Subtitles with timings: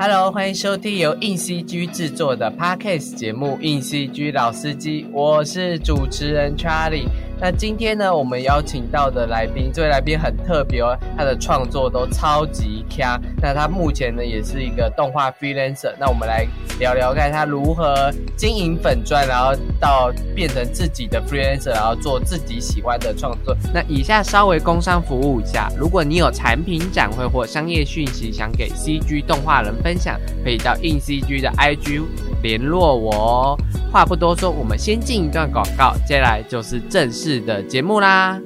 [0.00, 7.08] Hello，欢迎收听由硬 CG 制作的 Podcast 节目《硬 CG 老司机》，我是主持人 Charlie。
[7.40, 13.20] 那今天呢，我们邀请到的来宾，这位来宾很特别哦，他的创作都超级强。
[13.40, 15.92] 那他目前呢，也是一个动画 freelancer。
[16.00, 16.44] 那我们来
[16.80, 23.56] 聊聊看他如何经营粉砖，然后到变成自己的 freelancer，然后做自己喜欢的创作。
[23.72, 32.02] 那以下稍微工商服务一下，如果你有产品展会或商业讯息想给 CG 动画人分享，可以到硬 CG 的 IG
[32.42, 33.58] 联络我哦。
[33.90, 38.40] 话不多说，我们先进一段广告，接下来就是正式的节目啦。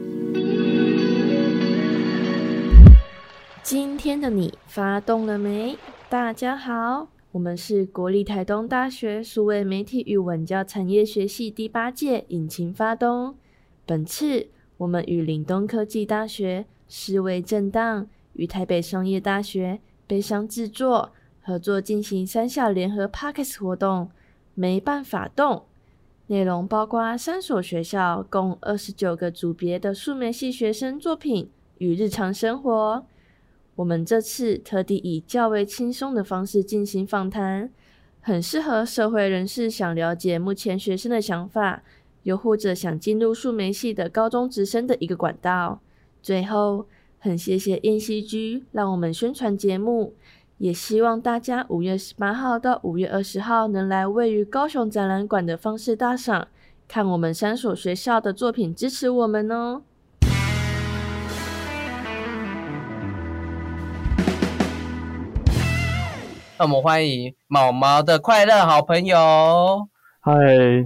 [3.63, 5.77] 今天的你发动了没？
[6.09, 13.37] 大家好，我们是国立台东大学数位媒体与文教产业学系第八届引擎发动。
[13.87, 24.11] 本次我们与岭东科技大学、思维正当与台北商业大学悲伤制作合作进行三校联合 Parkes 活动。
[24.55, 25.65] 没办法动，
[26.27, 33.07] 内容包括三所学校共二十九个组别的数媒系学生作品与日常生活。
[33.77, 37.71] 我们这次特地以较为轻松的方式进行访谈，
[38.21, 41.83] 很适合社会人士想了解目前学生的想法，
[42.25, 45.81] 又或者想进入数媒系的高中直升的一个管道。
[46.21, 46.87] 最后，
[47.19, 50.13] 很谢谢燕西居让我们宣传节目。
[50.59, 56.47] 也希望大家五月十八号到五月二十号能来位于高雄展览馆的方式大赏，
[56.87, 59.83] 看我们三所学校的作品，支持我们哦。
[66.59, 69.89] 那我们欢迎毛毛的快乐好朋友。
[70.21, 70.33] 嗨，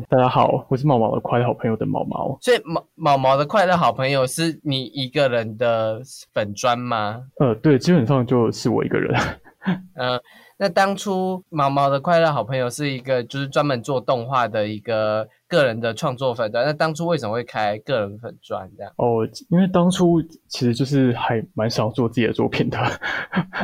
[0.08, 2.38] 大家好，我是毛毛的快乐好朋友的毛毛。
[2.40, 6.00] 所以毛毛毛的快乐好朋友是你一个人的
[6.32, 7.24] 粉砖吗？
[7.40, 9.14] 呃，对，基本上就是我一个人。
[9.94, 10.20] 嗯，
[10.58, 16.64] 那当初毛毛的快乐好朋友是一个就是专门做动画的一个个人的创作粉砖。
[16.64, 18.92] 那当初为什么会开个人粉砖这样？
[18.96, 22.78] 哦，因为当初其实就是还蛮想做自己的作品的。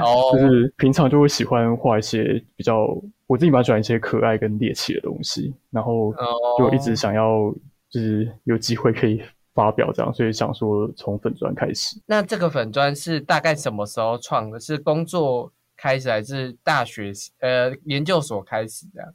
[0.01, 2.87] 哦， 就是平常就会喜欢画一些比较
[3.27, 6.13] 我自己蛮喜欢一些可爱跟猎奇的东西，然后
[6.59, 7.53] 就一直想要
[7.89, 9.23] 就是有机会可以
[9.55, 11.99] 发表这样，所以想说从粉砖开始。
[12.07, 14.59] 那这个粉砖是大概什么时候创的？
[14.59, 15.51] 是工作？
[15.83, 17.11] 开始还是大学
[17.41, 19.15] 呃研究所开始的，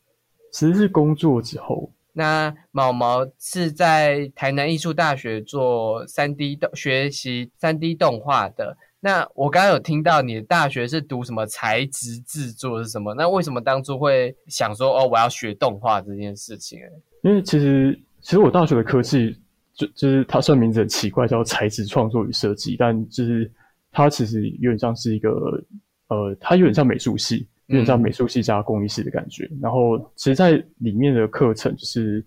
[0.52, 1.90] 其实是工作之后。
[2.12, 8.76] 那毛毛是在台南艺术大学做三 D 动学习三 D 动画的。
[9.00, 13.14] 那我刚刚有听到你的大学是读什么材质制作是什么？
[13.14, 16.78] 那为什么当初会想说哦我要学动画这件事情？
[17.22, 19.34] 因为其实其实我大学的科技
[19.74, 23.50] 就就是它算名字很奇怪，叫材质创作与设计，但就是
[23.90, 25.64] 它其实有点像是一个。
[26.10, 29.50] 呃，它有点像美术系，有点像美术系加工艺系的感觉。
[29.62, 32.26] 然后，其实，在里面的课程，就是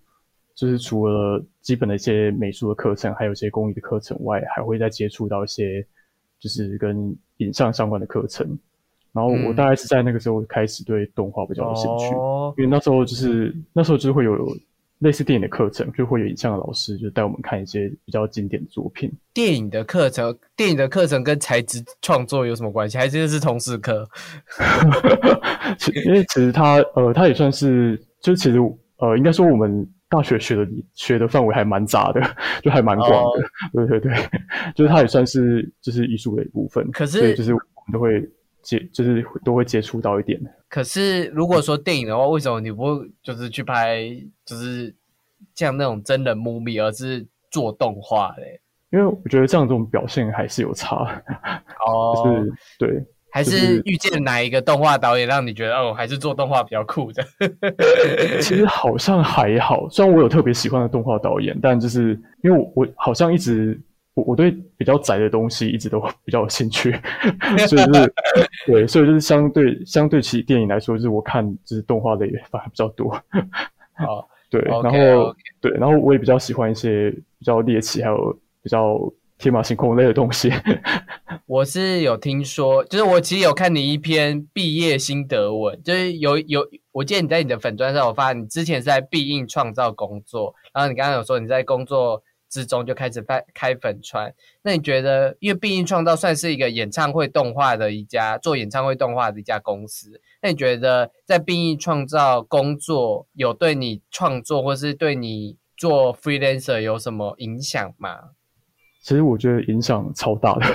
[0.55, 5.85] 就是除了基本的一些美术的课程，还有一些工艺的课程外，还会再接触到一些
[6.39, 8.47] 就是跟影像相关的课程。
[9.13, 12.05] 然后，我大概是在那个时候开始对动画比较有兴趣，
[12.57, 14.47] 因为那时候就是那时候就会有。
[15.01, 19.11] 类似电影的课程，就会有影像的老师就带我们看一些比较经典的作品。
[19.33, 22.97] 电影的课程，电影的课程跟材质创作有什么关系？
[22.99, 24.07] 还是是同事课？
[26.05, 28.59] 因为其实它呃，它也算是，就其实
[28.97, 32.21] 呃，应该说我们大学学的学的范围还蛮杂的，
[32.61, 33.41] 就还蛮广的。
[33.73, 34.13] 对对对，
[34.75, 36.87] 就是它也算是就是艺术的一部分。
[36.91, 38.19] 可是就是我们都会
[38.61, 40.39] 接，就是都会接触到一点。
[40.69, 44.09] 可是如果说电影的话，为什么你不就是去拍，
[44.45, 44.93] 就是
[45.53, 48.61] 像那种真人 movie，而是做动画嘞？
[48.91, 51.21] 因为我觉得这样这种表现还是有差。
[51.85, 57.23] 哦，就是对，还是遇见哪一个动画导演让你觉得哦，还是做动画比较酷的？
[58.41, 63.79] 其实好像还好，虽然我有特别喜欢的动画导演，但就是因为我我好像一直。
[64.13, 66.91] 我我对比较窄的东西一直都比较有兴趣，
[67.65, 68.13] 所以就是
[68.65, 73.11] 对，所以就是相对相对起电影来说，就是我看就是动画的也反而比较多。
[73.97, 78.99] 好，对，然后对，然后我也比较喜欢一些比较猎奇，还有比较
[79.37, 80.51] 天马行空类的东西。
[81.45, 92.23] 我是有听说，就是我其实有看你一篇毕业心得文，就是有有，我记得你在你的粉砖上，我发现你之前是在必应创造工作，然后你刚刚有说你在工作。
[92.51, 94.31] 之中就开始开开粉川，
[94.61, 108.19] 那你觉得，因为必应创造算是一个演唱会动画的一家做演唱会动画的一家公司，那你觉得在必应创造工作有对你创作或是对你做 freelancer 有什么影响吗？
[109.01, 110.65] 其实我觉得影响超大的，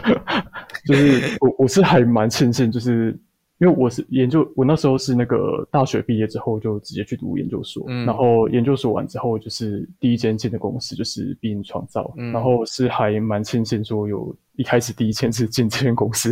[0.86, 3.16] 就是我我是还蛮庆幸，就是
[3.58, 16.30] 因为我是研究，我那时候是那个大学毕业之后就直接去读研究所，嗯然后研究所完之后就是第一间进的公司就是必应创造，嗯然后是还蛮庆幸说有一开始第一间是进这间公司，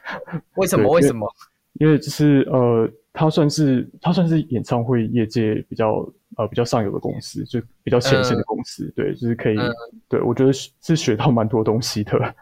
[0.56, 0.88] 为什么？
[0.90, 1.28] 为什么？
[1.74, 9.70] 因为就是呃，它算是它算是演唱会业界比较呃比较上游的公司，就比较前线的公司，对，就是可以，嗯
[10.08, 12.34] 对我觉得是是学到蛮多东西的，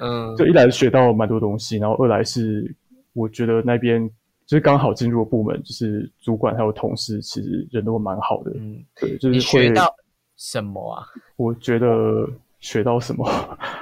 [0.00, 2.74] 嗯 就一来学到蛮多东西，然后二来是
[3.20, 4.08] 我觉得那边
[4.46, 9.94] 就是刚好进入的部门，就是主管还有同事其实人都蛮好的，嗯，对，就是你学到
[10.36, 11.04] 什么啊？
[11.36, 12.26] 我觉得
[12.60, 13.24] 学到什么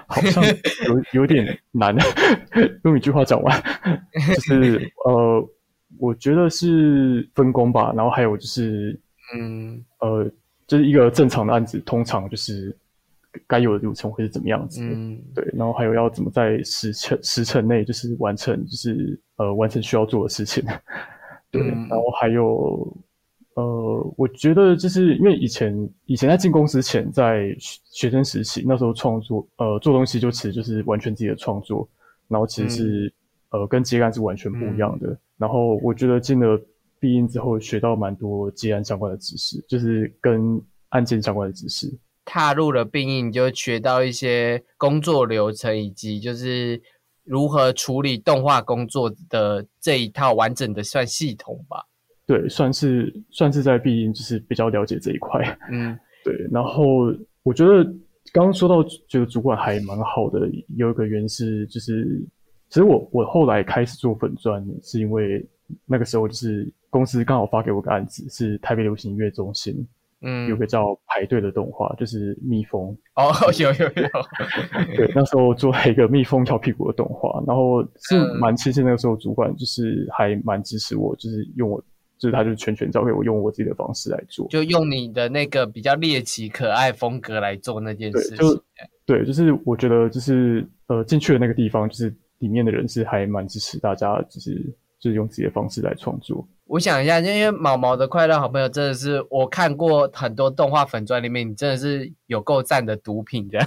[0.06, 0.43] 好像
[0.88, 1.96] 有有点难，
[2.85, 3.62] 用一句话讲完，
[4.35, 5.49] 就是呃，
[5.99, 8.99] 我觉得是分工吧，然后还有就是
[9.35, 10.31] 嗯呃，
[10.67, 12.76] 就是一个正常的案子，通常就是
[13.46, 20.62] 该有的流程会是怎么样子的，嗯对，然后还有要怎么在时辰时辰内就是完成，就是呃完成需要做的事情，
[21.50, 22.96] 对，嗯然后还有
[23.55, 31.88] 呃，我觉得就是因为以前以前在进公司前，在学学生时期那时候创作呃做东西就其实就是完全自己的创作，
[32.29, 33.14] 然后其实是、
[33.50, 35.19] 呃跟接案是完全不一样的。
[35.38, 36.61] 然后我觉得进了
[37.00, 41.88] 毕业之后，学到蛮多接案相关的知识，就是跟案件相关的知识。
[42.25, 46.81] 踏入了病印，你就学到一些工作流程，以及就是
[47.29, 51.85] 如何处理动画工作的这一套完整的算系统吧。
[52.27, 55.41] 对，算是算是在必应就是比较了解这一块。
[55.71, 56.83] 嗯 对，然后
[57.43, 57.83] 我觉得
[58.33, 60.41] 刚刚说到觉得主管还蛮好的，
[60.77, 62.05] 有一个原因是就是，
[62.69, 65.43] 其实我我后来开始做粉钻，是因为
[65.87, 69.75] 那个时候就是公司刚好发给我个案子，是台北流行音乐中心
[70.20, 72.97] 有嗯，个叫排队的动画，就是蜜蜂。
[73.15, 74.09] 哦，有 有有，
[74.97, 81.81] 对，那时候做了一个蜜蜂跳屁股的动画，然后是嗯蛮庆幸那个时候主管就是还蛮支持我，就是用我，
[82.19, 84.49] 就是他就是全权交给我，用我自己的方式来做。
[84.49, 88.38] 就用你的那个比较猎奇可爱风格来做那件事情。
[88.38, 88.64] 就
[89.06, 96.47] 对，就是我觉得就是呃进去的那个地方，就是里面的人是还蛮支持大家，就是就是用自己的方式来创作。
[96.65, 103.59] 我想一下，因为毛毛的快乐好朋友真的是我看过很多动画粉砖里面，你真的是有够赞的毒品的，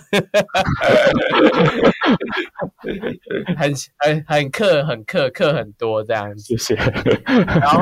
[3.58, 6.44] 很很很克很克克很多这样子。
[6.44, 6.76] 谢谢。
[7.26, 7.82] 然后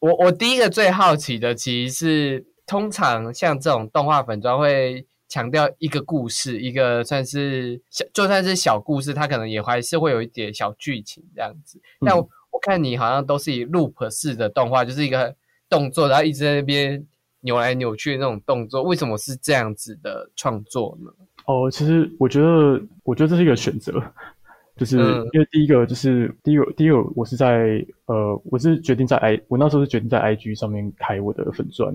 [0.00, 11.76] 我我第一个最好奇的其实是，通常像这种动画粉砖会强调一个故事，一个算是小，就算是小故事，它可能也还是会有一点小剧情这样子。
[12.06, 15.34] 但嗯我我看你好像都是以 loop 式的动画，就是一个
[15.68, 17.04] 动作，然后一直在那边
[17.40, 21.10] 扭来扭去的那种动作，为什么是这样子的创作呢？
[21.46, 24.00] 哦，其实我觉得，我觉得这是一个选择，
[24.78, 31.92] 就是嗯因为第一个就是第一个第一个，我是在呃，我是决定在 i，我那时候是决定在 IG 上面开我的粉砖。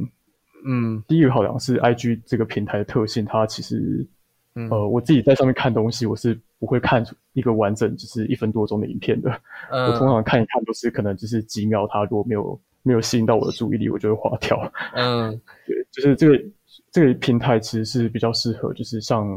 [0.65, 4.05] 嗯第一个考量是 IG 这个平台的特性，它其实
[4.55, 7.03] 嗯呃，我自己在上面看东西，我是不会看
[7.33, 9.29] 一个完整就是一分多钟的影片的。
[9.71, 14.71] 我通嗯常看一看都是可能就是几秒，它如果没有没有吸引到我的注意力，我就会划掉。
[14.93, 15.31] 嗯
[15.65, 16.43] 对，就是这个
[16.91, 19.27] 这个平台其实是比较适合，就是像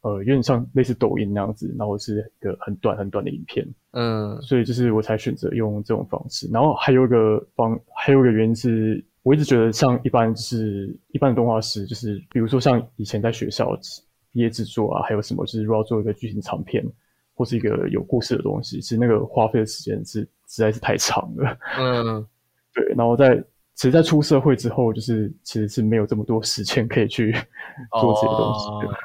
[0.00, 6.48] 呃有点像类似抖音那样子，然后是一个很短很短的影片，嗯所以就是我才选择用这种方式。
[6.50, 13.76] 然后还有一个方，还有一个原因是，我一直觉得像一般就是一般的动画师，就是比如说像以前在学校
[14.32, 16.84] 毕业制作啊，还有什么就是如果要做一个剧情长片
[17.34, 21.56] 或是一个有故事的东西，其实那个花费的时间是实在是太长了。
[21.78, 22.26] 嗯
[22.74, 23.36] 对，然后在
[23.74, 27.32] 其实，在出社会之后，就是其实是没有这么多时间可以去
[28.00, 28.92] 做这些东西的。
[28.92, 28.98] 哦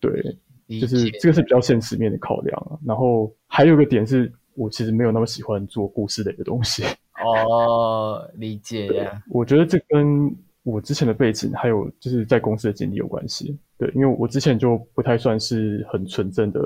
[0.00, 2.78] 对，就是解这个是比较现实面的考量啊。
[2.84, 6.82] 然后还有一个点是我其实没有那么喜欢做故事类的东西。
[7.26, 9.22] 哦，理解呀。
[9.30, 13.58] 我觉得这跟我之前的背景还有就是在公司的经历有关系。
[13.78, 16.60] 对，因为我之前就不太算是很纯正的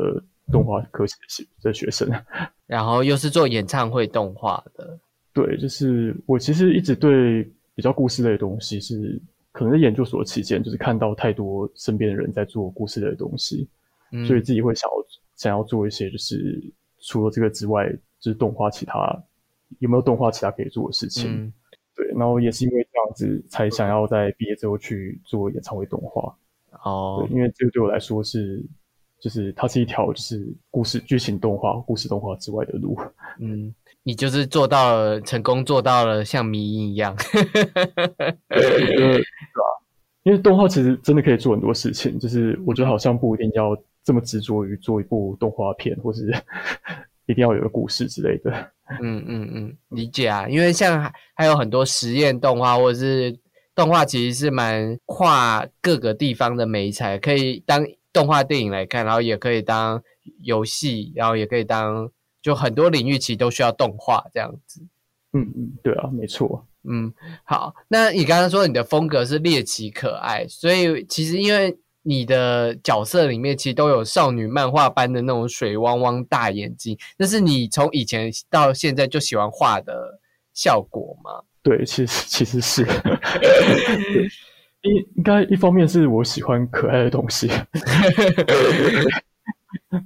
[0.53, 2.09] 动画科系的学的学生。
[2.67, 4.99] 然后又是做演唱会动画的，
[5.33, 7.43] 对，就是我其实一直对
[7.75, 13.69] 比较故事类的东西是，可能在研究所期间，就是看到太多身边的人在做故事类的东西，
[14.13, 14.97] 嗯所以自己会想要
[15.35, 16.63] 想要做一些，就是
[17.01, 17.91] 除了这个之外，
[18.21, 19.21] 就是动画其他
[19.79, 21.31] 有没有动画其他可以做的事情。
[21.31, 21.53] 嗯
[21.97, 26.35] 对，然后也是因为这样子，才想要在毕业之后去做演唱会动画。
[26.83, 28.65] 哦对，因为这个对我来说是，
[29.21, 32.97] 就是它是一条就是故事剧情动画、故事动画之外的路。
[33.39, 39.25] 嗯，你就是做到了，成功做到了像迷音一样，我觉得对吧？
[40.23, 46.33] 因为动画其实真的可以做很多事情，就是我觉得好像不一定要这么执着于做一部动画片，或是
[47.31, 48.51] 一定要有个故事之类的。
[49.01, 53.39] 嗯嗯嗯，理解啊，因为像还还有很多实验动画或者是
[53.75, 60.03] 动画，其实是蛮跨各个地方的美材，可以当动画电影来看，然后也可以当
[60.43, 62.11] 游戏，然后也可以当
[62.43, 64.83] 就很多领域其实都需要动画这样子。
[65.33, 66.67] 嗯嗯，对啊，没错。
[66.83, 67.13] 嗯，
[67.45, 80.19] 好，那你刚刚说你的风格是猎奇可爱，所以其实因为你的角色里面其实都有少女漫画般的那种水汪汪大眼睛，那是你从以前到现在就喜欢画的
[80.55, 81.43] 效果吗？
[81.63, 82.83] 对，其实其实是，
[84.81, 87.49] 应应该一方面是我喜欢可爱的东西，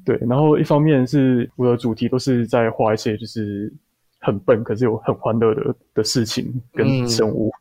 [0.04, 3.72] 对，然后一方面是我的主题都是在画一些就是
[4.18, 7.52] 很笨可是有很欢乐的的事情跟生物，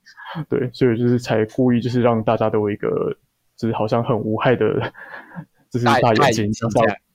[0.50, 3.16] 对，所以就是才故意就是让大家都有一个
[3.58, 4.66] 就是好像很无害的，
[5.70, 6.52] 就是大眼睛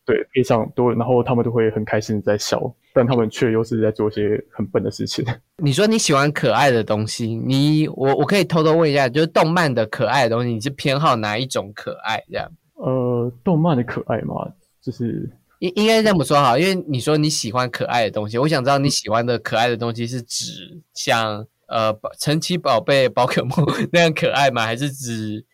[0.04, 2.74] 对配上多，然后他们都会很开心的在笑。
[2.94, 5.24] 但他们却又是在做些很笨的事情。
[5.62, 12.20] 你说你喜欢可爱的东西，你我我可以偷偷问一下，就是动漫的可爱的东西，你是偏好哪一种可爱？
[12.30, 12.50] 这样？
[12.74, 14.34] 呃，动漫的可爱嘛，
[14.82, 23.52] 就是应应该这么说哈，因为你说你喜欢可爱的东西，我想知道你喜欢的可爱的东西是指像呃神奇宝贝、宝可梦
[23.92, 24.64] 那样可爱吗？
[24.64, 25.44] 还是指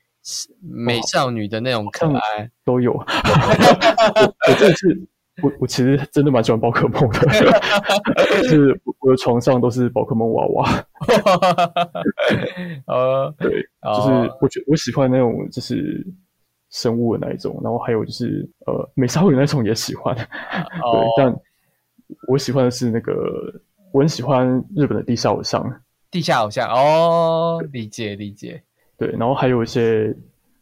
[0.60, 2.50] 美少女的那种可爱？
[2.64, 2.92] 都有。
[2.98, 5.06] 我这次。
[5.42, 7.20] 我我其实真的蛮喜欢宝可梦的，
[8.40, 10.86] 就是我的床上都是宝可梦娃娃。
[12.86, 13.50] 呃， 对，
[13.82, 16.06] 就是我觉我喜欢那种就是
[16.70, 20.14] 生物的那一种，然后还有就是呃美少女那种也喜欢。
[20.14, 20.24] 对，
[21.18, 21.34] 但
[22.28, 23.12] 我喜欢的是那个
[23.90, 25.68] 我很喜欢日本的地下偶像。
[26.12, 28.62] 地下偶像哦，理解理解。
[28.96, 30.14] 对，然后还有一些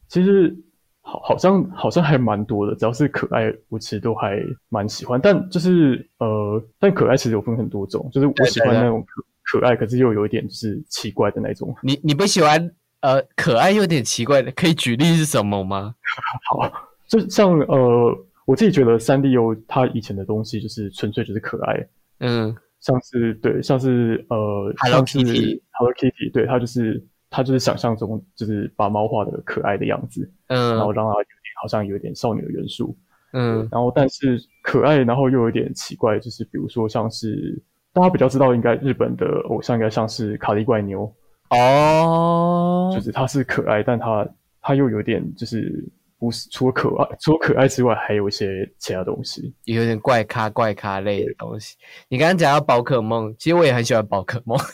[0.09, 0.57] 其实。
[1.05, 5.21] 好，好像好像还蛮多的，只要是可爱，我其实都还蛮喜欢。
[5.21, 11.75] 但就是呃，但可爱其实有分很多种，就是我喜欢那种可可爱，可是又有一点就是奇怪的那种。
[11.83, 12.71] 你你不喜欢
[13.01, 15.93] 呃可爱又有点奇怪的，可以举例是什么吗？
[16.49, 16.73] 好，
[17.09, 21.85] 就像呃，我自己觉得三 D U 它以前的东西就是纯粹就是可爱，
[22.21, 27.05] 嗯，像是对，像是呃，Hello Kitty，Hello Kitty，对，它就是。
[27.33, 31.27] 他就是想象中，就是把猫画的可爱的样子，嗯，然后让它有点
[31.61, 32.97] 好像有点少女的元素，
[33.33, 37.61] 嗯，然后但是可爱，然后又有点奇怪，就是比如说像是
[37.93, 41.13] 大家比较知道，应该日本的偶像应该像是卡利怪牛，
[41.51, 44.29] 哦，就是他是可爱，但他
[44.61, 45.85] 他又有点就是。
[46.23, 51.75] 不是除了可爱，除了可爱之外，还有一些其他东西，有点怪咖怪咖类的东西。
[52.09, 54.57] 你刚刚讲到宝可梦，其实我也很喜欢宝可梦。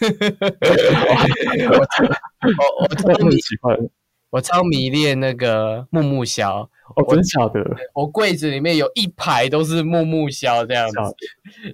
[2.42, 3.76] 我我 超迷喜欢，
[4.30, 6.68] 我超迷恋那个木木枭。
[6.96, 7.60] 哦，真的假的？
[7.94, 10.96] 我柜子里面有一排都是木木枭这样子。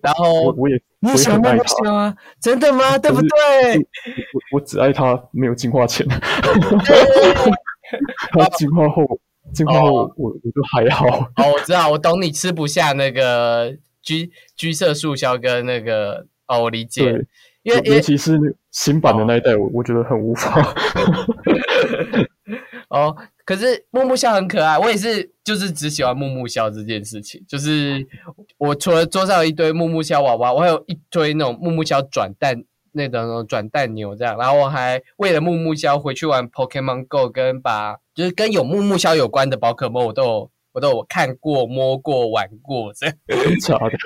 [0.03, 2.17] 然后我也木喜木木枭啊？
[2.41, 2.99] 真的吗？
[2.99, 3.29] 对不对？
[4.33, 6.05] 我我只爱他没有进化前，
[8.33, 9.21] 他进化后。
[9.53, 11.07] 进化后，我我就还好。
[11.37, 17.25] 哦，我知道，我懂你吃不下那个橘橘色树梢跟那个哦，我理解。
[17.65, 20.75] 对，因为尤其是新版的那一代，我我觉得很无法。
[22.89, 27.45] 哦，可是木木笑很可爱，我也是，就是只喜欢木木笑这件事情。
[27.49, 28.07] 就是
[28.59, 32.65] 我除了桌上有一堆木木笑娃娃，我还有一堆那种木木笑转蛋。
[32.97, 43.17] 那种转蛋牛这样，然后我还为了木木笑回去玩 Pokemon Go，跟把就是跟有木木笑有关的宝可梦，我都有我都有看过、摸过、玩过这样。
[43.61, 43.99] 假的？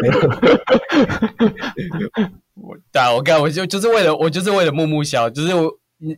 [2.60, 5.72] 我对啊，我干我就就是为了我就是为了木木笑，就是我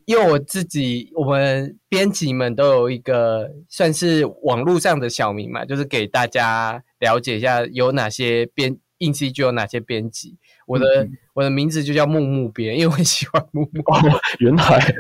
[0.05, 10.37] 因为我自己我们编辑们都有一个算是网络上的小名嘛，就是给大家了解一下有哪些编硬 CG 有哪些编辑。
[10.67, 13.81] 我的我的名字就叫木木编，因为我喜欢木木。
[13.87, 14.95] 哦原来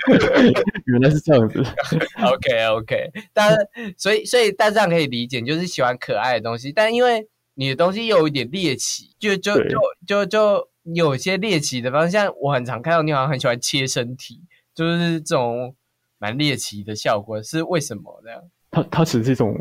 [0.86, 1.62] 原来是这样子。
[2.22, 3.54] OK OK，但
[3.98, 7.26] 所以所以大家可以理解，就是喜欢可爱的东西，但因为
[7.56, 12.32] 你的东西又有一点猎奇，就就就就就有些猎奇的方向。
[12.40, 14.40] 我很常看到你好像很喜欢切身体，
[14.72, 15.74] 就是这种
[16.18, 18.40] 蛮猎奇的效果，是为什么这样？
[18.70, 19.52] 它它其实是一种，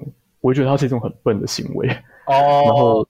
[0.41, 1.89] 我觉得它是一种很笨的行为
[2.27, 2.35] 哦。
[2.67, 3.07] 然后。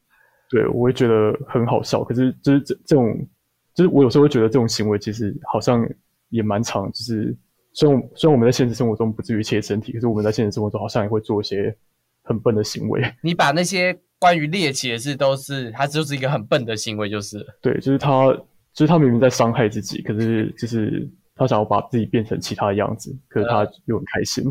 [0.47, 2.03] 对，我会觉得很好笑。
[2.03, 3.27] 可是，就是这这种，
[3.73, 5.83] 就是我有时候会觉得这种行为其实好像
[6.29, 6.89] 也蛮长。
[6.91, 7.35] 就是
[7.73, 11.75] 虽然虽然我们在现实生活中不至于切身体，可是我们在现实生活中好像也会做一些
[12.21, 13.01] 很笨的行为。
[13.23, 18.27] 你把那些关于猎奇的事都是，他就是一个很笨的行为，就是对，就是他，
[18.73, 24.43] 就是他明明在伤害自己，可是就是他想要把自己变成其他的样子，可是他又很开心。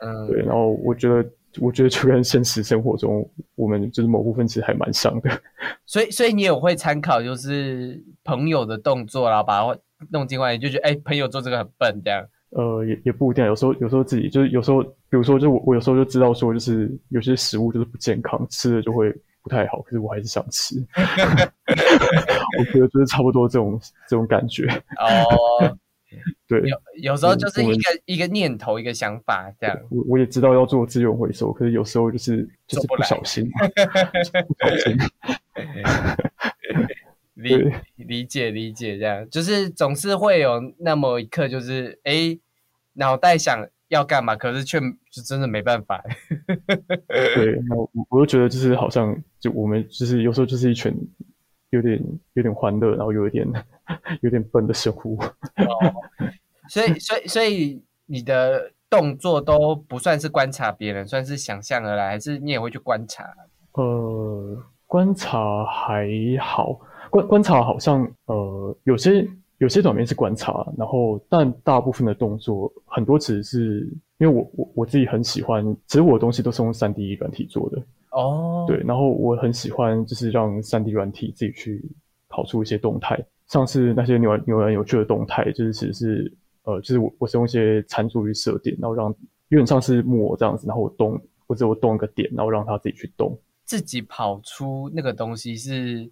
[0.00, 0.42] 嗯，对。
[0.42, 5.30] 然后我觉得，我觉得就跟现实生活中我们就是某部分其实还蛮像的。
[5.84, 9.78] 所以，所以你也会参考就是朋友的动作，然后把它
[10.10, 12.24] 弄进来，你就觉得哎，朋友做这个很笨这样。
[12.50, 20.76] 呃，也也不一定，有时候有时候自己就是有时候，比如说，就我我有时候就知道说，就是有些食物就是不健康，吃了就会不太好，可是我还是想吃。
[22.58, 23.78] 我觉得就是差不多这种
[24.08, 24.66] 这种感觉。
[24.98, 25.76] 哦，
[26.46, 29.78] 对，有有时候就是一个一个念头，一个想法这样。
[29.90, 33.46] 我我也知道要做资源回收，可是有时候就是就是不小心，
[34.48, 34.96] 不小心。
[37.34, 37.70] 理
[38.08, 42.38] 理解理解，这样就是总是会有那么一刻，就是哎，
[42.94, 46.02] 脑袋想要干嘛，可是却就真的没办法。
[47.06, 50.92] 对，那我我就觉得就是好像就我们就是有时候就是一群
[51.68, 53.46] 有点有点欢乐，然后有一点
[54.22, 55.18] 有点笨的生物。
[56.70, 63.24] 所以所以所以你的动作都不算是观察别人，算是想象而来，还是你也会去观察？
[63.72, 66.08] 呃，观察还
[66.40, 66.80] 好。
[67.10, 69.26] 观观察好像呃有些
[69.58, 73.80] 有些短片是观察，然后但大部分的动作很多只是
[74.18, 81.84] 因为我我我自己很喜欢，其实我的东西都是用三 D 软体做的哦，对，然后我很喜欢就是让三 D 软体自己去
[82.28, 89.12] 跑出一些动态，像是那些扭扭来扭去的动态，就是其实是呃就是我我是用一些参数去设定，然后让
[89.48, 96.08] 有点像是木偶这样子，然后我动或者我动一个点，然后让它自己去动，自己跑出那个东西是。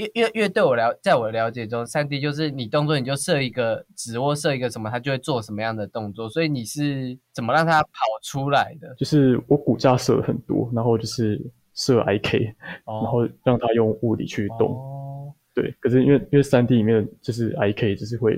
[0.00, 6.28] 越越越对我了，在我了解中，三 D 就是你动作你就设一个指或设一个什么，它就会做什么样的动作。
[6.28, 7.88] 所以你是怎么让它跑
[8.22, 8.94] 出来的？
[8.96, 11.40] 就是我骨架设很多，然后就是
[11.74, 12.52] 设 IK，
[12.84, 14.72] 然后让它用物理去动。
[14.72, 15.74] 哦，对。
[15.80, 18.34] 可是因为因为三 D 里面就是 IK 就是会。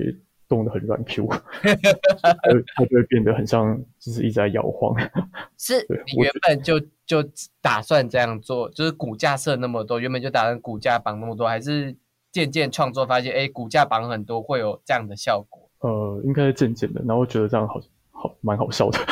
[0.53, 1.25] 动的很软 Q，
[2.21, 2.31] 它
[2.75, 4.95] 它就会变得很像，就是一直在摇晃。
[5.57, 7.27] 是你原本就就
[7.59, 11.95] 打算这样做，就是骨架设那么多，原本就打算骨架绑那么多，还是
[12.31, 15.67] 渐渐创作发现，哎，骨架绑很多会有这样的效果？
[15.79, 17.81] 呃，应该是渐渐的，然后觉得这样好
[18.11, 18.99] 好蛮好笑的。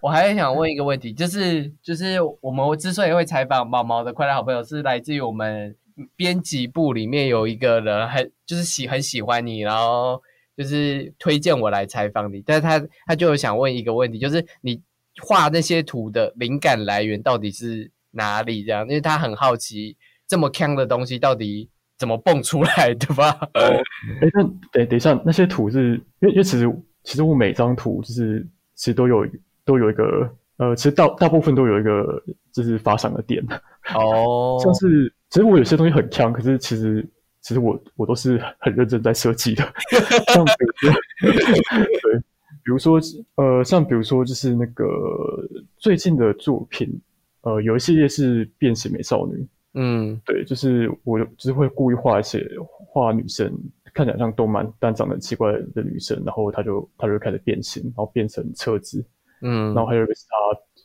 [0.00, 5.76] 我还想问一个问题，就是就是我们之所以会采访毛毛的快乐好朋友，是来自于我们。
[6.14, 10.20] 编辑部里面有一个人，很就是喜很喜欢你，然后
[10.56, 12.42] 就是推荐我来采访你。
[12.44, 14.80] 但是他他就想问一个问题，就是你
[15.22, 18.62] 画那些图的灵感来源到底是哪里？
[18.62, 19.96] 这样，因为他很好奇
[20.28, 23.38] 这么坑的东西到底怎么蹦出来的吧？
[23.54, 23.80] 哎，
[24.34, 26.70] 那等等一下，那些图是因为因为其实
[27.04, 29.26] 其实我每张图就是其实都有
[29.64, 33.42] 都有一个呃，其实大大部分都有一个就是发散的点
[33.94, 35.10] 哦， 像是。
[35.36, 37.06] 其实我有些东西很强，可是其实
[37.42, 39.62] 其实我我都是很认真在设计的。
[40.32, 40.94] 像比如说，
[42.00, 42.18] 对，
[42.64, 42.98] 比如说
[43.34, 44.86] 呃，像比如说就是那个
[45.76, 46.88] 最近的作品，
[47.42, 49.46] 呃，有一系列是变形美少女。
[49.74, 52.42] 嗯，对，就是我就是会故意画一些
[52.88, 53.52] 画女生
[53.92, 59.04] 看起来像动漫，但长得奇怪的女生，然后她就她就开始变形，然后变成车子。
[59.42, 60.34] 嗯，然后还有一个是她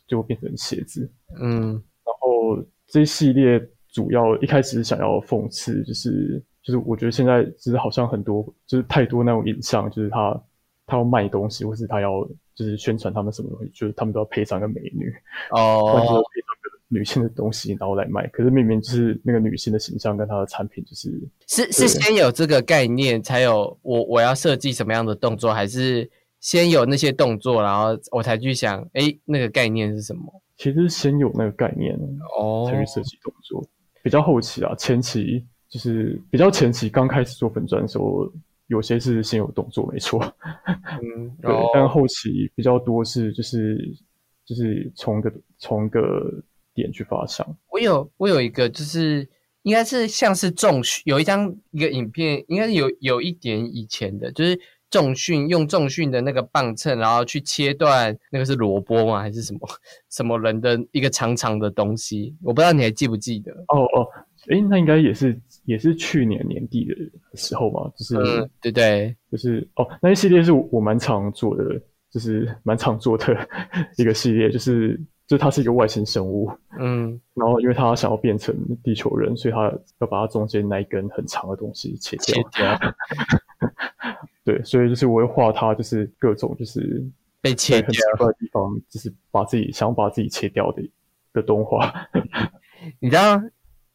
[0.06, 1.10] 就变成鞋子。
[1.40, 3.66] 嗯，然后这一系列。
[3.92, 10.42] 主要一开始想要讽刺，就是就是我觉得现在就是好像很多就是太多那种影像，就是他
[10.86, 15.12] 他要卖东西，或是他要就是宣传他们什么东西，就是他们都要配上个美女
[15.50, 16.22] 哦， 或者配上
[16.62, 18.26] 个女性的东西，然后来卖。
[18.28, 21.10] 可是明明就是那个女性的形象跟她的产品，就是
[21.46, 30.40] 是是先有这个概念，才有我我要设计什么样的动作，还是先有那些动作，然后我才去想，哎，那个概念是什么？
[30.56, 31.98] 其实先有那个概念
[32.38, 33.64] 哦，才去设计动作。
[34.02, 38.30] 比较后期啊，前期就是比较前期刚开始做粉砖的时候，
[38.66, 40.20] 有些是先有动作，没错。
[41.00, 41.54] 嗯，对。
[41.72, 43.78] 但后期比较多是就是
[44.44, 46.42] 就是从个从个
[46.74, 47.46] 点去发想。
[47.70, 49.28] 我有我有一个就是
[49.62, 54.58] 应该是像是重训，有一张一个影片，应该是有有一点以前的，就是
[54.92, 59.20] 重训用重训的那个磅秤，然后去切断那个是萝卜吗？
[59.20, 59.60] 还是什么
[60.10, 62.36] 什么人的一个长长的东西？
[62.42, 63.50] 我不知道你还记不记得？
[63.68, 64.06] 哦哦，
[64.48, 71.64] 诶，那应该也是也是去年年底的时候吧，就是对对，就是哦，那一系列是我蛮常做的，
[72.10, 73.48] 就是蛮常做的
[73.96, 75.00] 一个系列，就是
[75.32, 82.78] 就是它是一个外星生物，嗯，然后因为他想要变成地球人，所以他要把它中间那一根很长的东西切掉。
[84.44, 87.02] 对，所以就是我会画他，就是各种就是
[87.40, 90.82] 被切很奇怪的地方，就是把自己想把自己切掉的
[91.32, 91.90] 的动画。
[93.00, 93.40] 你知道，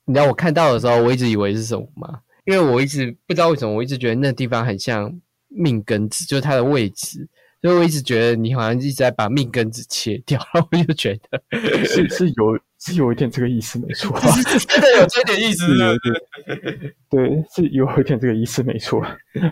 [0.05, 2.21] 你知道我看到的时候，我一直以为是什么吗？
[2.45, 7.29] 因为我一直不知道为什么，我一直觉得那地方很像命根子，就是它的位置。
[7.61, 11.41] 所以我一直觉得你好像一直在把命根子切掉，然后我就觉得
[11.85, 19.01] 是是有是有一点这个意思没错，是真的有这点意思，是有点 对，是有一点这个意思没错。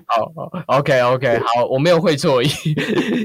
[0.05, 2.47] 好好，OK OK，好，我没有会错意，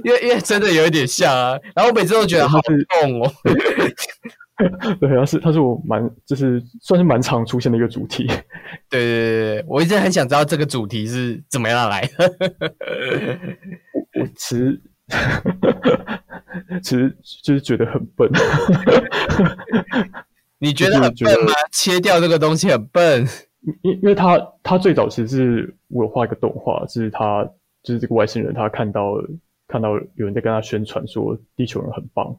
[0.03, 3.33] 因为因为真的有一点像啊，然后我每次都觉得好痛哦。
[5.01, 8.27] 对，他是他是我蛮就是算是蛮常出现的一个主题。
[8.91, 13.39] 对对对对，我一直很想知道这个主题是怎么样来的。
[14.37, 14.81] 其实
[16.83, 18.31] 其实就是觉得很笨。
[20.59, 21.53] 你觉得很笨吗？
[21.73, 23.27] 切掉这个东西很笨？
[23.83, 27.45] 因因为他他最早其实是我画一个动画，就是他
[27.83, 29.15] 就是这个外星人，他看到
[29.69, 32.37] 看到有人在跟他宣传说地球人很棒，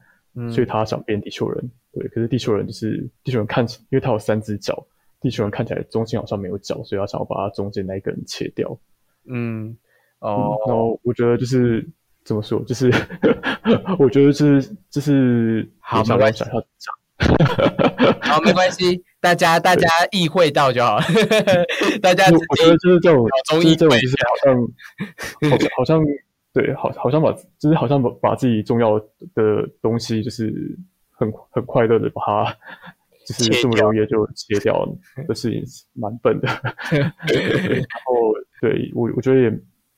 [0.51, 1.71] 所以他想变地球人。
[1.93, 4.85] 对，可是地球人就是地球人看起，因为他有三只脚，
[5.19, 8.79] 地球人看起来中间好像没有脚，所以他想要把它中间那一根切掉。
[9.27, 9.75] 嗯，
[10.21, 11.85] 哦，然后我觉得就是
[12.23, 12.89] 怎么说，就是
[13.99, 16.43] 我觉得就是就是好，没关系，
[18.21, 20.97] 好，没关系，大家大家意会到就好，
[22.01, 24.55] 大家我觉得就是这种就是这种就是好像
[25.51, 26.03] 好像好像
[26.53, 30.77] 对，好好像把就是好像把把自己重要的东西就是。
[31.21, 32.57] 很很快乐的把它，
[33.27, 34.83] 就是这么容易就切掉
[35.27, 36.47] 的事情，蛮笨的。
[36.47, 37.13] 然
[38.03, 39.51] 后，对我我觉得也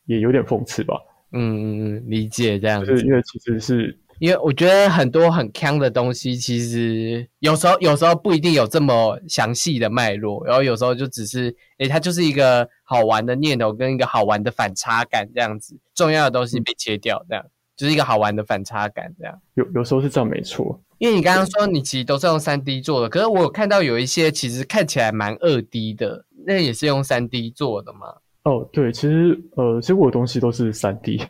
[0.05, 0.95] 也有点讽刺吧。
[1.31, 2.85] 嗯嗯嗯，理解这样。
[2.85, 17.43] 就是因为其实是因为我觉得很多很坑的东西，其实有时候有时候不一定有这么详细的脉络，然后有时候就只是，诶，它就是一个好玩的念头跟一个好玩的反差感这样子，重要的东西被切掉，这样
[17.75, 19.41] 就是一个好玩的反差感这样。
[19.55, 20.79] 有有时候是这样，没错。
[20.99, 28.07] 因为你刚刚说你其实都是用三 D 做的，可是我有看到有一些其实看起来蛮二 D 的，那也是用三 D 做的吗？
[28.43, 31.21] 哦，对，其实呃，其实我的东西都是三 D，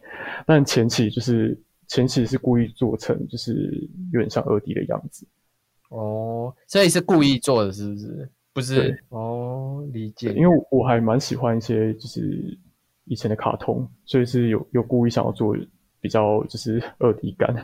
[0.45, 3.53] 但前期就是前期是故意做成就是
[4.11, 5.25] 有点像二 D 的样子。
[5.89, 8.29] 哦，所以是故意做的，是不是？
[8.53, 9.03] 不是？
[9.09, 10.33] 哦，理解。
[10.33, 12.57] 因为我还蛮喜欢一些就是
[13.05, 15.55] 以前的卡通，所以是有有故意想要做。
[16.03, 17.55] 比较就是二 D 感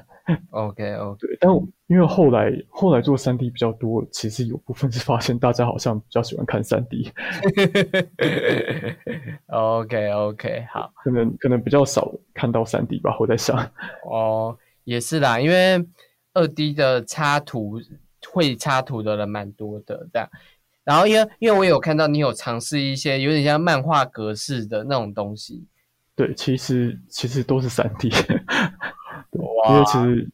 [0.52, 1.52] ，OK OK，对，但
[1.90, 7.12] 因为后来后来做三 D 比较多，其实有部分是发现大家好像比较喜欢看三 D，OK
[10.14, 13.58] OK，好， 可能可能比较少看到三 D 吧，我在想，
[14.08, 15.84] 哦，也是啦，因为
[16.36, 17.82] 二 D 的插图
[18.32, 20.30] 会插图的人蛮多的，这样，
[20.84, 25.66] 然后因为因为我有看到你有尝试一些有点像漫画格式的那种东西。
[26.16, 28.10] 对，其实其实都是三 D，
[29.70, 30.30] 因为其实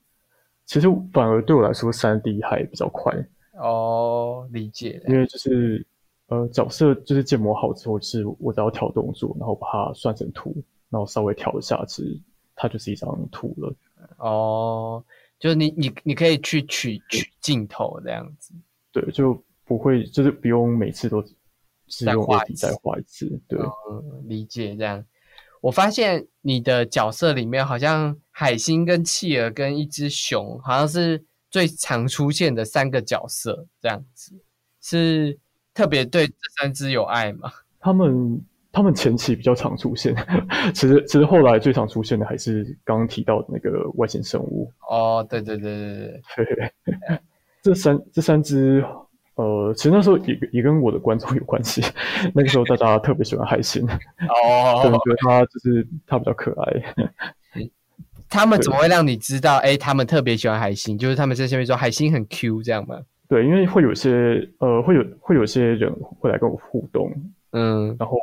[0.66, 3.14] 其实反而对我来说，三 D 还比较快
[3.54, 5.02] 哦，理解。
[5.08, 5.86] 因为就是
[6.28, 10.56] 呃，角色就是建模好之后，是我只要调动作，然后把它算成图，
[10.90, 12.20] 然后稍微调一下，其实
[12.56, 13.76] 它就是一张图了。
[14.18, 15.04] 哦，
[15.40, 18.54] 就是你你你可以去取取镜头这样子，
[18.92, 21.24] 对，就不会就是不用每次都
[21.88, 23.60] 是用画笔再画一次，对，
[24.24, 25.06] 理解这样。
[25.66, 34.32] 我发现你的角色里面好像海星、跟企鹅、跟一只熊，好像是最常出现的三个角色，这样子
[34.80, 35.36] 是
[35.74, 37.52] 特别对这三只有爱吗？
[37.82, 38.40] 他们
[38.72, 40.16] 他们前期比较常出现，
[40.76, 44.72] 其实其实后来最常出现的还是刚刚提到的那个外星生物。
[44.88, 47.20] 哦，对对对对对对，
[47.64, 48.86] 这三这三只。
[49.36, 51.82] 呃，其实那时候也也跟我的观众有关系。
[52.34, 56.96] 那个时候大家特别喜欢海星，哦， 可能觉得他就是他比较可爱。
[58.30, 59.58] 他们怎么会让你知道？
[59.58, 63.00] 哎，他们特别喜欢海星，就是他们在下面说海星很 Q 这样吗？
[63.28, 67.12] 对，因为会有些呃，会有会有些人会来跟我互动，
[67.52, 68.18] 嗯，然后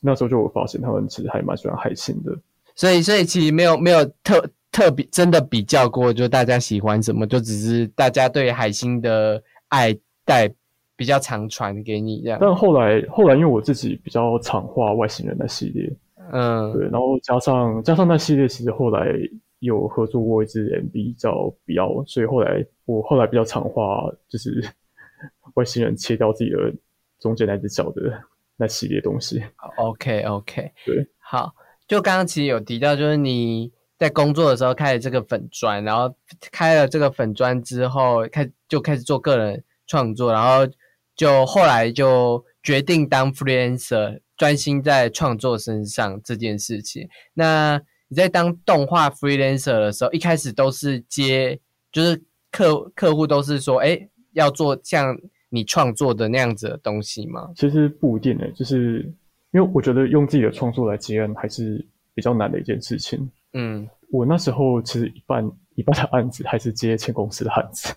[0.00, 2.36] 那时候就有发现他们其实还蛮喜欢海星的。
[2.74, 9.96] 所以，所以其实没有没有特特别真的比较过，就大家喜欢什么，就只是大家对海星的爱。
[10.28, 10.46] 带
[10.94, 15.90] 比较常传给你这样，但后来后来因为我自己比较常画外星人的系列，
[16.32, 19.08] 嗯，对，然后加上加上那系列其实后来
[19.60, 24.62] 有合作过一支 MV 叫比较，所以后来我后来比较常画就是
[25.54, 26.58] 外星人切掉自己的
[27.18, 28.22] 中间那只脚的
[28.56, 29.42] 那系列东西。
[29.78, 31.54] OK OK，对，好，
[31.86, 36.12] 就刚刚其实有提到，就是你在工作的时候开了这个粉砖，然后
[36.52, 39.64] 开了这个粉砖之后，开就开始做个人。
[39.88, 40.72] 创作，然后
[41.16, 47.08] 就后来就决定当 freelancer，专心在创作身上这件事情。
[47.34, 51.58] 那你在当动画 freelancer 的时候，一开始都是接，
[51.90, 52.22] 就是
[52.52, 57.50] 客客户都是说，哎，要做像你创作的那样子的东西吗？
[57.56, 59.02] 其实不一定诶，就是
[59.52, 63.30] 因为我觉得用自己的创作来接案还是比较难的一件事情。
[63.54, 67.94] 嗯，我那时候其实一半一半的案子还是接前公司的案子，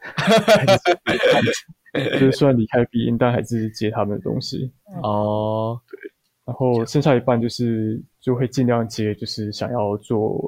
[2.14, 4.72] 就是虽然离开必应，但还是接他们的东西。
[5.02, 6.00] 哦，对
[6.46, 10.40] 然后剩下一半就是就会尽量接，就是想要做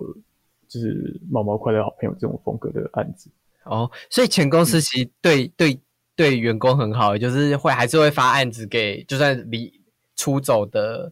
[0.68, 3.32] 就是毛毛快乐好朋友这种风格的案子。
[3.64, 5.80] 哦，所以前公司其实对对
[6.16, 9.74] 对员工很好，就是会还是会发案子给就算离
[10.16, 11.12] 出走的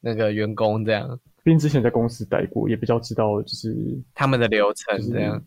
[0.00, 1.18] 那个员工这样。
[1.42, 3.74] 毕竟之前在公司待过，也比较知道就是
[4.14, 5.42] 他们的流程这样。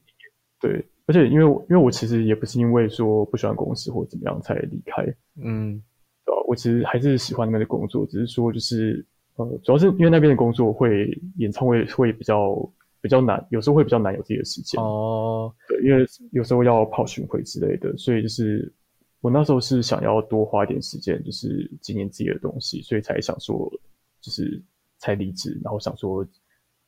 [0.59, 5.03] 对，而且因为因为我其实也不是因为说不喜欢公司或怎么样才离开，
[5.41, 5.81] 嗯，
[6.25, 6.43] 对吧？
[6.47, 12.57] 我其实还是喜欢那边的工作，只是说就是呃，主要是因为那边的工作会演唱会会比较
[13.01, 15.53] 比较难，有时候会比较难有自己的时间哦。
[15.67, 18.71] 对，因为有时候要跑巡回之类的，所以就是
[19.21, 23.71] 我那时候是想要多花一点时间，就是经营自己的东西，所以才想说
[24.21, 24.61] 就是。
[24.97, 26.25] 才离职，然后想说，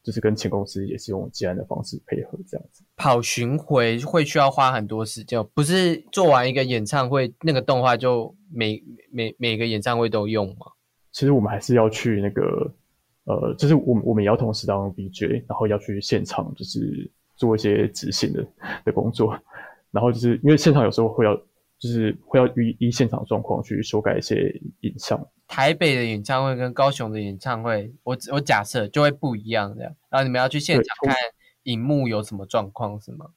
[0.07, 2.81] 就是跟前公司也是用接案的方式配合这样子。
[2.95, 10.67] 跑巡回会需要花很多时间，不是做完一个演唱会，那个动画就每每每个演唱会都用吗？
[11.11, 12.73] 其实我们还是要去那个，
[13.25, 18.47] 呃，就是我们我们也要同时当 BJ，然后要去现场，就是做一些执行的
[18.85, 19.37] 的工作，
[19.91, 21.37] 然后就是因为现场有时候会要，
[21.79, 24.49] 就是会要依依现场状况去修改一些
[24.81, 25.19] 影像。
[25.47, 29.95] 台北的演唱会跟高雄的演唱会，我我假设就会不一样这样。
[30.09, 31.15] 然后你们要去现场看
[31.63, 33.27] 荧幕有什么状况是吗？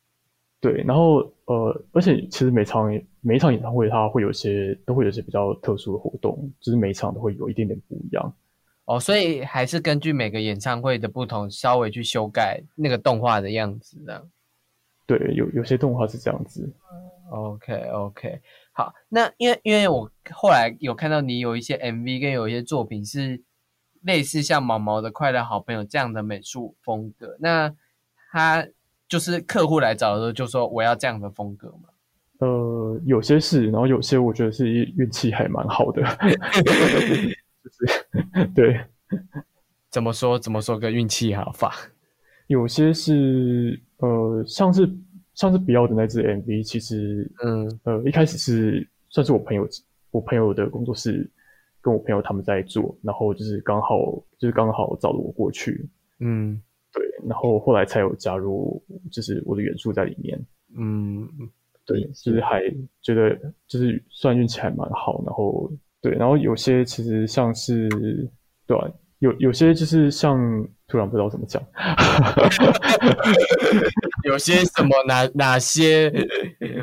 [0.61, 2.87] 对，然后呃，而且其实每场
[3.21, 8.35] 每一场演唱会它会有些都会有些比较特殊的活动，就是每场都会有一点点不一样。
[8.85, 14.31] 哦，所以还是根据每个演唱会的不同，稍微去修改那个动画的样子这样。
[15.07, 16.69] 对，有有些动画是这样子。
[17.31, 18.41] OK OK。
[18.73, 23.43] 好，那因为因为我后来有看到你有一些 MV 跟有一些作品是
[24.03, 27.75] 类似像毛毛的快乐好朋友这样的美术风格，那
[28.33, 28.67] 他
[29.09, 31.89] 就是客户来找的时候就说我要这样的风格嘛？
[32.39, 36.03] 呃，有些是，然后有些我觉得是运气还蛮好的，
[37.63, 38.07] 就是
[38.55, 38.85] 对，
[39.91, 41.75] 怎么说怎么说个运气好法？
[42.47, 44.89] 有些是呃，像是。
[45.41, 49.67] 上次比奥的那支 MV，其实，嗯，呃，一开始是算是我朋友，
[50.11, 51.27] 我朋友的工作室
[51.81, 56.61] 跟我朋友他们在做，然后就是刚好就是刚好找了我过去，嗯，
[56.93, 60.39] 对，然后后来才有加入，就是我的元素在里面，
[60.77, 61.27] 嗯，
[61.87, 62.61] 对，就是还
[63.01, 63.35] 觉得
[63.67, 65.73] 就是算运气还蛮好，然后
[66.03, 67.89] 对，然后有些其实像是
[68.67, 68.77] 对。
[69.21, 70.39] 有有些就是像
[70.89, 71.63] 突然不知道怎么讲，
[74.25, 76.11] 有些什么哪哪些，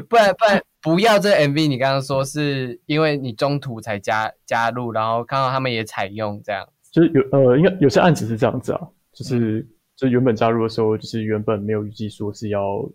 [0.08, 1.68] 不然不然不要这 MV。
[1.68, 12.88] 你刚刚说是因为你中途才加加入，然后看到他们也采用这样，就是有呃，应该有些案子是这样子啊，就是就原本加入的时候，就是原本没有预计说是要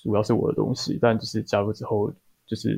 [0.00, 2.08] 主要是我的东西，但就是加入之后，
[2.46, 2.76] 就是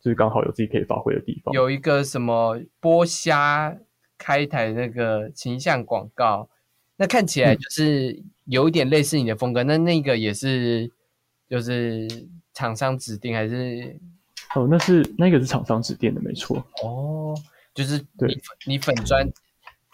[0.00, 1.54] 就是刚好有自己可以发挥的地方。
[1.54, 3.78] 有一个什么剥虾。
[4.18, 6.48] 开一台那个形象广告，
[6.96, 9.62] 那看起来就是有一点类似你的风格。
[9.62, 10.90] 那那个也是，
[11.48, 12.06] 就是
[12.52, 13.96] 厂商指定还是？
[14.54, 16.56] 哦，那是那个是厂商指定的，没错。
[16.82, 17.34] 哦，
[17.74, 19.26] 就是你你粉砖，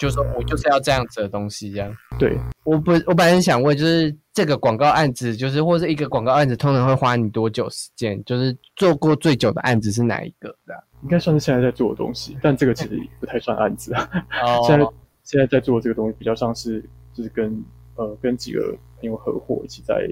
[0.04, 1.90] 就说我就是要这样子的东西，这样。
[2.18, 8.22] 对，我不，我本来想问，就是这个广告案子，就是或者一个广告案子，通常会花你多久时间？
[8.26, 10.54] 就是做过最久的案子是哪一个？
[10.66, 10.82] 这样。
[11.04, 14.10] 应该算是现在在做的东西，但这个其实不太算案子啊。
[14.68, 14.86] 现在
[15.22, 17.64] 现在在做这个东西，比较像是就是跟
[17.96, 20.06] 呃跟几个朋友合伙一起在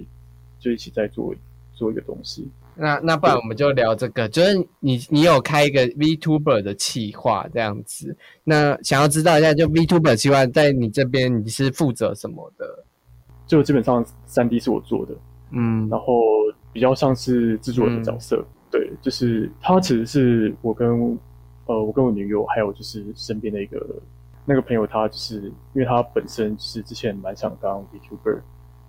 [0.58, 1.34] 就一起在做
[1.74, 2.50] 做一个东西。
[2.74, 8.16] 那那不然我们就聊这个，就是你你有开一个 VTuber 的企划这样子。
[8.44, 12.84] 那想要知道一下，就 VTuber 企划在你这边你是负责什么的？
[13.46, 15.14] 就基本上三 D 是我做的，
[15.50, 16.22] 嗯，然后
[16.72, 18.42] 比较像是制作人的角色。
[18.70, 20.88] 对，就是他其实是我跟
[21.66, 23.84] 呃我跟我女友还有就是身边的一个
[24.46, 25.42] 那个朋友，他就是
[25.74, 28.40] 因为他本身是之前蛮想当 VTuber，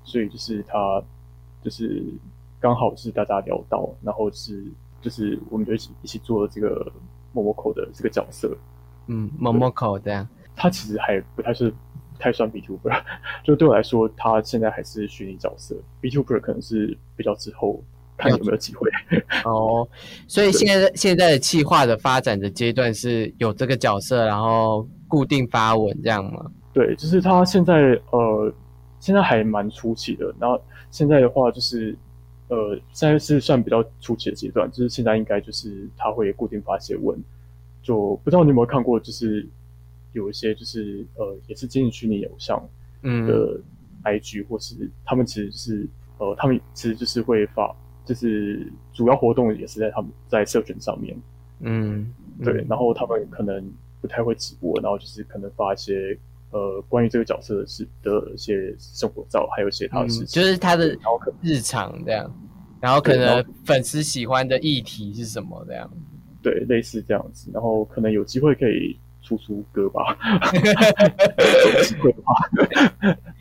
[0.05, 1.03] 所以就是他
[1.61, 2.01] 就是
[2.63, 4.63] 刚好是大家聊到，然后是
[5.01, 6.89] 就是我们就一起一起做了这个
[7.33, 8.55] 某某口的这个角色，
[9.07, 11.73] 嗯，某某口这样，他其实还不太是
[12.17, 13.03] 太算 Btuber，
[13.43, 17.83] 就对我来说，他现在还是虚拟角色，Btuber 可能是比较之后。
[18.15, 18.87] 看有没有机会
[19.43, 19.85] 哦，
[20.27, 26.45] 所以现在现在的企划的发展的阶段是有这个角色，然后固定发文这样吗？
[26.71, 28.53] 对，就是他现在呃，
[28.99, 30.31] 现在还蛮初期的。
[30.39, 31.97] 然后现在的话，就是
[32.53, 37.17] 呃，现在是算比较初期的阶段，就是现在应该就是他会固定发一些文，
[37.81, 39.47] 就不知道你有没有看过，就是
[40.11, 42.63] 有一些就是呃，也是经营虚拟偶像
[43.01, 43.59] 的
[44.03, 45.87] IG 或是他们其实是
[46.19, 51.17] 呃，他们其实就是会发，就是主要活动也是在他们在社群上面，
[51.61, 52.13] 嗯，
[52.43, 53.67] 对，然后他们可能
[53.99, 56.15] 不太会直播，然后就是可能发一些
[56.53, 60.97] 呃关于这个角色的事的一些生活照，还有一些他的事情，就是他的
[61.41, 62.33] 日常这样，
[62.79, 65.89] 然后可能粉丝喜欢的议题是什么这样。
[66.41, 70.17] 对类似这样子，然后可能有机会可以出出歌吧，
[70.53, 72.35] 有机会的话，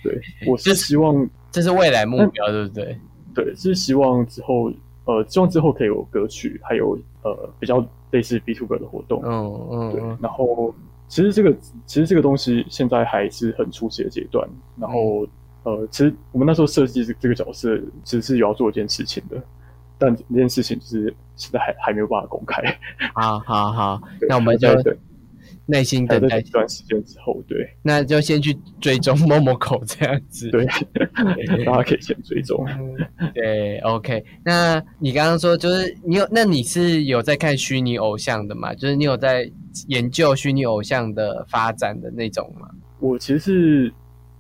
[0.05, 2.97] 对，我是希望这是未来目标，对不对？
[3.35, 4.73] 对，是希望之后
[5.05, 9.93] 呃，希望之后可以有歌曲，还有呃比较类似 B to B 的活动，嗯嗯。
[9.93, 10.73] 对，然后
[11.13, 14.49] 其实这个其实这个东西现在还是很初期的阶段，
[14.81, 15.27] 然后、
[15.63, 19.37] 呃，其实我们那时候设计这这个角色其实是有要做一件事情的，
[19.99, 22.63] 但这件事情就是现在还还没有办法公开，
[23.15, 24.69] 好好好，那我们就
[25.67, 30.51] 耐心等待一，段时间之后，对那就先去追踪某某口这样子。
[30.51, 30.65] 对，
[31.67, 32.67] 大家可以先追踪。
[33.35, 34.25] 对，OK。
[34.43, 38.73] 那你刚刚说就是你有，那你是有在看虚拟偶像的嘛？
[38.75, 39.51] 就是你有在
[39.89, 42.69] 研究虚拟偶像的发展的那种吗？
[43.01, 43.93] 我其实是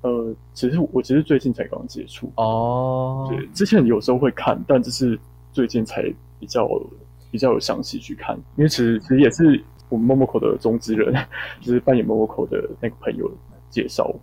[0.02, 5.18] 呃，其实我其实最近才刚接触，哦，对，之前有时候会看，但就是
[5.52, 6.02] 最近才
[6.40, 6.68] 比较
[7.30, 11.14] 比较有详细去看，因为其实其实也是我们 Momoko 的中之人，
[11.60, 13.30] 就是扮演 Momoko 的那个朋友
[13.70, 14.14] 介绍，哦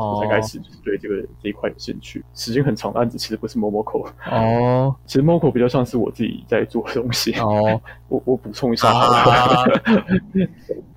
[0.00, 2.24] 我才开始就是对这个这一块有兴趣。
[2.34, 7.32] 时间很长的案子其实不是 Momoko，哦其实 Momoko 比较像是我自己在做的东西。
[7.34, 9.64] 哦 我我补充一下好了，啊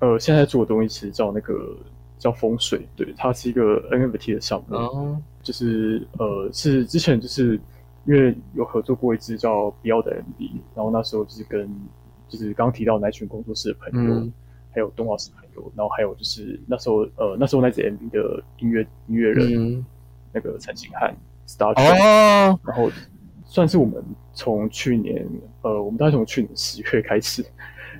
[0.00, 1.76] 呃，现在做的东西其实叫那个
[2.18, 4.76] 叫风水，对，它是一个 NFT 的项目。
[4.76, 7.58] 哦就是呃，是之前就是
[8.04, 10.38] 因为有合作过一支叫《Beyond 的 MV》，
[10.74, 11.66] 然后那时候就是跟
[12.28, 14.32] 就是刚刚提到的那群工作室的朋友，嗯
[14.72, 19.84] 还有动画师朋友，然后还有就是那时候呃那时候那支 MV 的音乐音乐人、嗯
[20.32, 21.12] 那个陈星汉
[21.44, 22.88] Star t 哦然后
[23.44, 24.00] 算是我们
[24.32, 25.26] 从去年
[25.62, 27.44] 呃我们大概从去年十月开始，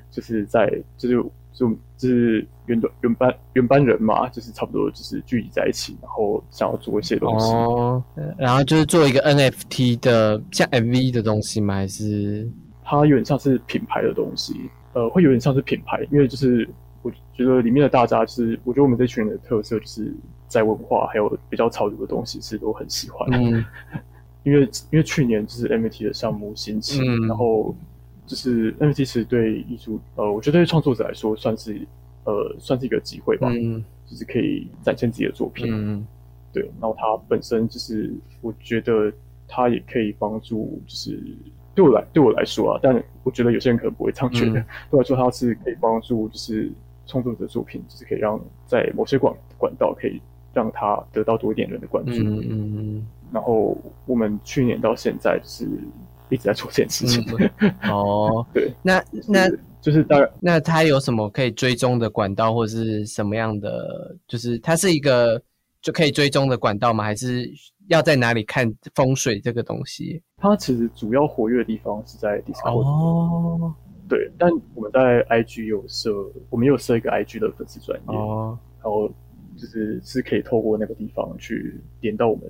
[0.09, 1.15] 就是在就是
[1.51, 7.51] 就就是原本原班原班人马，就是差不多就是聚集在一起，然后想要做一些东西。
[7.51, 8.01] 哦，
[8.37, 11.75] 然后就是做一个 NFT 的像 MV 的东西吗？
[11.75, 12.49] 还是
[12.81, 16.65] 它有点像是品牌的东西，呃，会有点像是品牌，因为就是
[17.01, 20.13] 我觉得里面的大家就是，我觉得我们这群人的特色就是
[20.47, 23.63] 在文化还有比较潮流的东西是都很喜欢，嗯。
[24.43, 27.27] 因为因为去年就是 MT 的项目兴起，嗯。
[27.27, 27.75] 然后
[28.25, 31.79] 就是 MT 其实对艺术，呃，我觉得对创作者来说算是
[32.23, 33.83] 呃算是一个机会吧，嗯。
[34.07, 36.05] 就是可以展现自己的作品，嗯。
[36.51, 38.11] 对，然后它本身就是，
[38.41, 39.13] 我觉得
[39.47, 41.23] 它也可以帮助，就是
[41.75, 44.59] 对我来对我来说啊，但我觉得有些人可能不会这样觉得。
[44.59, 44.65] 嗯。
[44.89, 46.71] 对我来说，它是可以帮助，就是
[47.11, 50.21] 创作者的作品，就是可以让在某些管管道可以
[50.53, 52.13] 让他得到多一点人的关注。
[52.13, 55.65] 嗯嗯然后我们去年到现在就是
[56.29, 57.25] 一直在做这件事情。
[57.59, 64.15] 嗯，哦， 对，那那就是就是大概那它有什么可以追踪的管道，或是什么样的？
[64.27, 65.41] 就是它是一个
[65.81, 67.03] 就可以追踪的管道吗？
[67.03, 67.49] 还是
[67.87, 70.21] 要在哪里看风水这个东西？
[70.37, 72.83] 它其实主要活跃的地方是在 Discord。
[72.83, 73.73] 哦
[74.11, 76.11] 对，但我们在 IG 有设，
[76.49, 78.13] 我们有设一个 IG 的粉丝专业。
[78.13, 79.07] 哦，然后
[79.55, 82.43] 就是是可以透过那个地方去连到我们。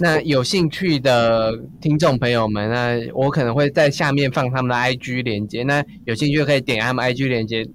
[0.00, 7.68] 那有兴趣的听众朋友们，那我可能会在下面放他们的 IG 连接，那有兴趣可以点他们 IG 连接。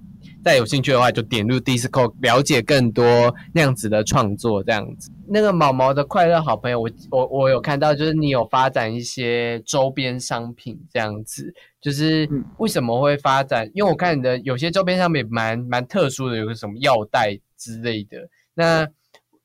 [0.48, 3.04] 再有兴趣的话，就点入 Discord 了解更多
[3.52, 5.10] 那样子的创作，这样子。
[5.28, 13.70] 那个毛毛的快乐好朋友，我我我有看到，就是你有发展一些周边商品这样子，就是嗯为什么会发展？
[13.74, 18.16] 因为我看你的有些周边商品蛮蛮特殊的，有个什么药袋之类的。
[18.54, 18.88] 那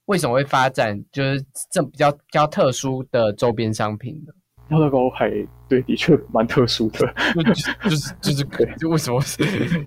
[0.06, 4.32] 为什么会发展就是这比较比较特殊的周边商品呢？
[4.69, 5.30] 腰带包还
[5.67, 6.99] 对，的确蛮特殊的，
[7.36, 7.43] 就
[7.89, 8.43] 就是就是
[8.78, 9.19] 就为什么？
[9.21, 9.43] 是？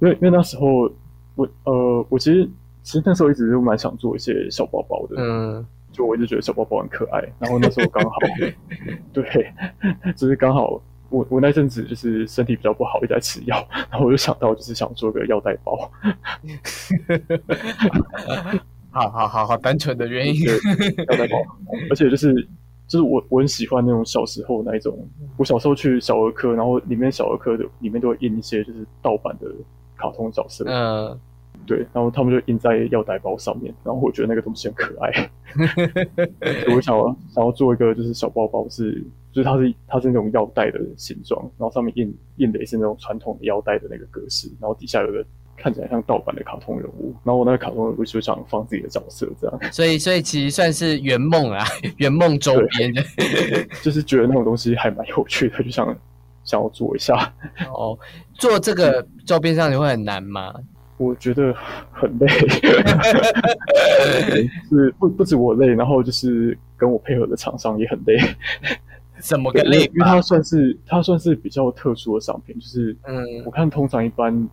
[0.00, 0.90] 因为因为那时候
[1.34, 2.48] 我呃我其实
[2.82, 5.66] 其实那时候一直都蛮想做一些小包包的，嗯。
[5.92, 8.12] 就我一直觉得小包包很可爱，然后那时候刚好
[9.12, 9.52] 对，
[10.16, 15.90] 就是刚好我我那阵子就是身体比较不好，一直在吃药，然后我就想到就是想做个腰带包，
[18.92, 20.44] 好好好好单纯的原因。
[20.44, 20.54] 对，
[21.08, 21.38] 腰带包，
[21.90, 22.48] 而且就是
[22.90, 24.98] 就是我我很喜欢那种小时候那一种，
[25.36, 29.46] 我小时候去小儿科，然后里面小儿科的里面都会印一些就是盗版的
[29.96, 31.16] 卡通角色，嗯。
[31.66, 35.30] 对，然后他们就印在药袋包上面，然后我觉得那个东西很可爱，
[36.74, 38.92] 我想要想要做一个就是小包包是，
[39.30, 45.24] 就是它是它是那种药袋的形状，然后上面印印的也是那种传统的腰带的那个格式，然后底下有个
[45.60, 51.64] 看起来像盗版的卡通人物，然后我那个卡通人物就想放自己的角色这样，所以所以其实算是圆梦啊，
[51.98, 53.02] 圆梦周边的，
[53.82, 55.86] 就是觉得那种东西还蛮有趣的，就想
[56.44, 57.32] 想要做一下。
[57.72, 57.98] 哦，
[58.34, 60.54] 做这个周边上你会很难吗？
[60.96, 61.54] 我觉得
[61.92, 62.26] 很累，
[64.68, 68.18] 是不不止我累，然后就是跟我配合的厂商也很累。
[69.18, 69.84] 怎么个累？
[69.94, 74.46] 因为它算是它算是比较特殊的商品，就是嗯我看通常一般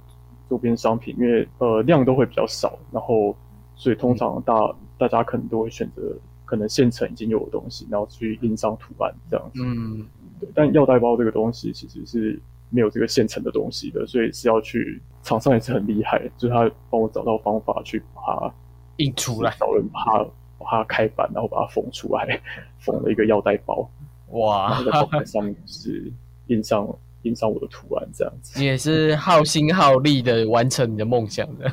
[0.50, 3.36] 周边商品，因为呃量都会比较少，然后
[3.76, 4.54] 所以通常大
[4.98, 9.62] 大家可能都会选择可能现成已经有的东西，然后去印上图案这样子。
[9.64, 10.06] 嗯
[10.40, 12.40] 对，但药袋包这个东西其实是
[12.70, 18.54] 没有这个现成的东西的，所以是要去厂商也是很厉害，就是他帮我找到方法去把它
[18.98, 20.24] 印出来找人把它
[20.60, 22.40] 把它开板，然后把它缝出来，
[22.80, 23.90] 缝了一个药袋包，
[24.32, 26.12] 然哇后，在包板上面是
[26.48, 26.88] 印上
[27.28, 28.60] 印上我的图案这样子。
[28.60, 31.72] 你也是耗心耗力的完成你的梦想的。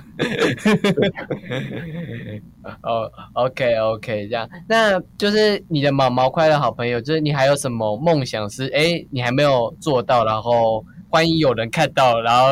[2.83, 12.49] 哦，OK OK，这样，那就是你的毛毛快乐好朋友，就是你还有什么梦想是哎你还没有做到，然后欢迎有人看到，然后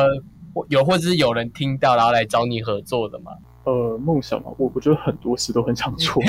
[0.53, 3.31] 或有或者是有人听到，然后来找你合作的吗？
[3.65, 6.21] 呃，梦想嘛，我我觉得很多事都很想做。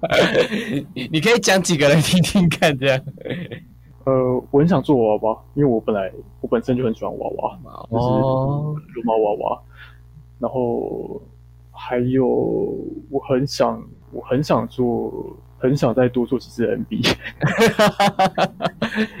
[0.94, 3.00] 你你可以讲几个来听听看，这样。
[4.04, 7.58] 呃，我很想做娃娃，因为我本来我本身就很喜欢娃娃，
[7.90, 9.62] 就是哦，绒毛娃娃。
[10.38, 11.20] 然后
[11.70, 12.26] 还有
[13.10, 17.14] 我很想，我很想做，很想再多做几次 MV，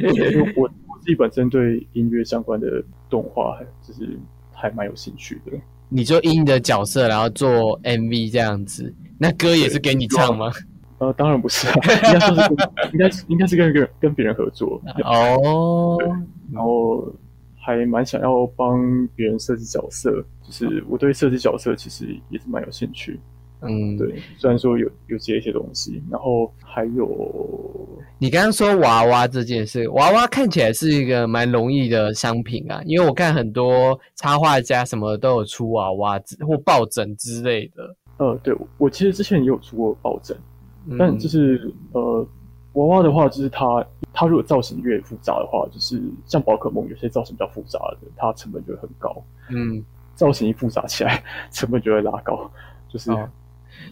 [0.00, 4.18] 因为我我自己本身对音乐相关的动画就是
[4.52, 5.52] 还蛮有兴趣的。
[5.90, 10.50] 你就音的角色，然后做 MV 这样子，那歌也是给你唱吗？
[11.00, 11.74] 呃，当然不是啊，
[12.06, 15.98] 应该说是跟应该是应该是跟跟跟别人合作，哦，
[16.52, 17.10] 然后
[17.58, 20.10] 还蛮想要帮别人设计角色，
[20.42, 23.18] 就是我对设计角色其实也是蛮有兴趣。
[23.62, 27.88] 嗯，对，虽然说有有接一些东西，然后还有
[28.18, 40.42] 你刚刚说娃娃这件事，娃娃看起来是一个蛮容易的商品啊，因为我看很多插画家什么都有出娃娃或抱枕之类的，呃，对我其实之前也有出过抱枕，嗯
[40.98, 42.26] 但就是呃
[42.74, 49.22] 娃娃的话，就是它它如果造型越复杂的话，就是像宝可梦有些造型比较复杂的，它成本就会很高。
[49.48, 52.50] 嗯，造型一复杂起来， 成本就会拉高。
[52.88, 53.28] 就是哦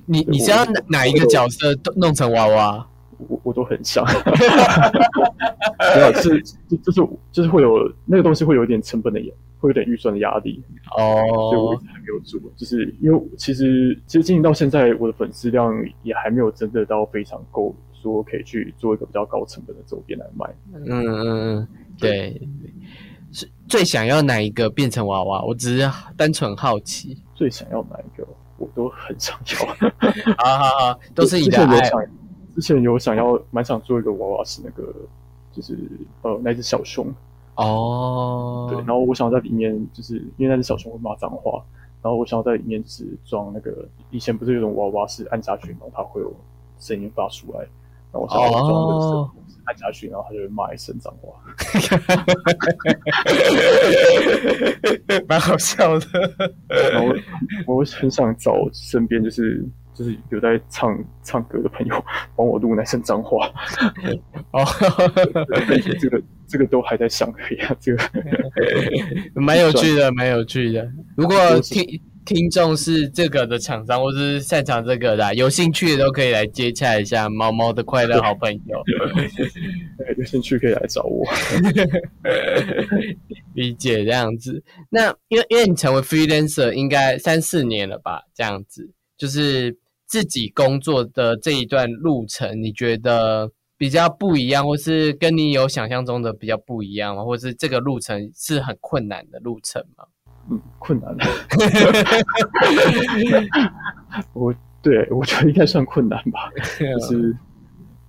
[0.07, 2.87] 你你是要哪哪一个角色都弄成娃娃？
[3.19, 4.05] 我我都很想，
[5.95, 10.63] 没有是就就是就是会有那个东西会有一点成本的压，会有点预算的压力
[10.97, 11.19] 哦，
[11.51, 12.41] 所以我一哦直，还没有做。
[12.57, 20.47] 就是因为其实其实经营到现在，我的粉丝量也还没有真的到非常够，说可以去做一个比较高成本的周边来卖。
[20.73, 22.41] 嗯嗯嗯，对，
[23.33, 25.43] 是最想要哪一个变成娃娃？
[25.45, 27.23] 我只是单纯好奇。
[27.35, 29.67] 最想要哪一个，我都很想要。
[30.39, 31.91] 好好好，都是你之的爱。
[32.61, 34.93] 之前有想要蛮想做一个娃娃是那个，
[35.53, 35.79] 就是
[36.23, 37.07] 呃那只小熊，
[37.55, 41.63] 哦，对，然后我想在里面，就是因为那只小熊会骂脏话，
[42.03, 46.35] 然后我想要在里面就是装那个以前不是有种娃娃是按下去，然后它会有
[46.81, 47.61] 声音发出来，
[48.13, 51.33] 然后我想要装那个声哦音，是按下去，然后它就会骂一声脏话。
[55.29, 56.07] 蛮好笑的。
[56.69, 57.15] 然后
[57.67, 59.65] 我 很想找身边就是
[59.99, 62.05] 就是有在唱唱歌的朋友
[62.37, 63.51] 帮我录那声脏话，
[64.55, 64.65] 哦，
[65.99, 68.05] 这个这个都还在想而已啊，这个
[69.35, 70.89] 蛮有趣的，蛮有趣的。
[71.17, 71.85] 如果听
[72.25, 78.79] 听众是这个的厂商，或者是擅长这个的啊、有兴趣的都可以来接洽一下猫猫的快乐好朋友。
[79.99, 81.25] 呃有兴趣可以来找我。
[83.55, 84.63] 理解这样子。
[84.91, 88.23] 那因为因为你成为 freelancer 应该三四年了吧？
[88.35, 89.75] 这样子，就是
[90.09, 97.23] 自己工作的这一段路程，你觉得比较不一样，或是跟你有想象中的比较不一样吗？
[97.23, 100.05] 或是这个路程是很困难的路程吗？
[100.51, 101.15] 嗯，困难。
[104.33, 107.37] 我对我觉得应该算困难吧， 就是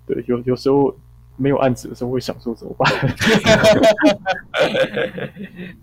[0.08, 0.96] 对有有时候
[1.36, 2.90] 没有案子的时候会想说怎么办，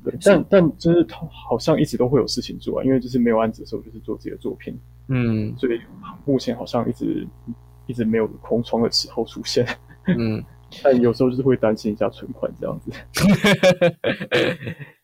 [0.03, 4.75] 对，但但就是他好像一直都会有事情做啊，因为就是没有案子的时候就是做自己的作品，
[5.09, 5.81] 嗯所以
[6.25, 7.27] 目前好像一直
[7.87, 9.65] 一直没有空窗的时候出现，
[10.07, 10.43] 嗯，
[10.83, 12.91] 但有时候就是会担心一下存款这样子。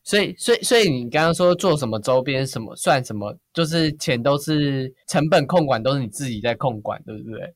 [0.05, 7.55] 所以，所以，所以你刚刚说做什么周边，什么算什么，就是钱都是成本控管，都是你自己在控管，对不对？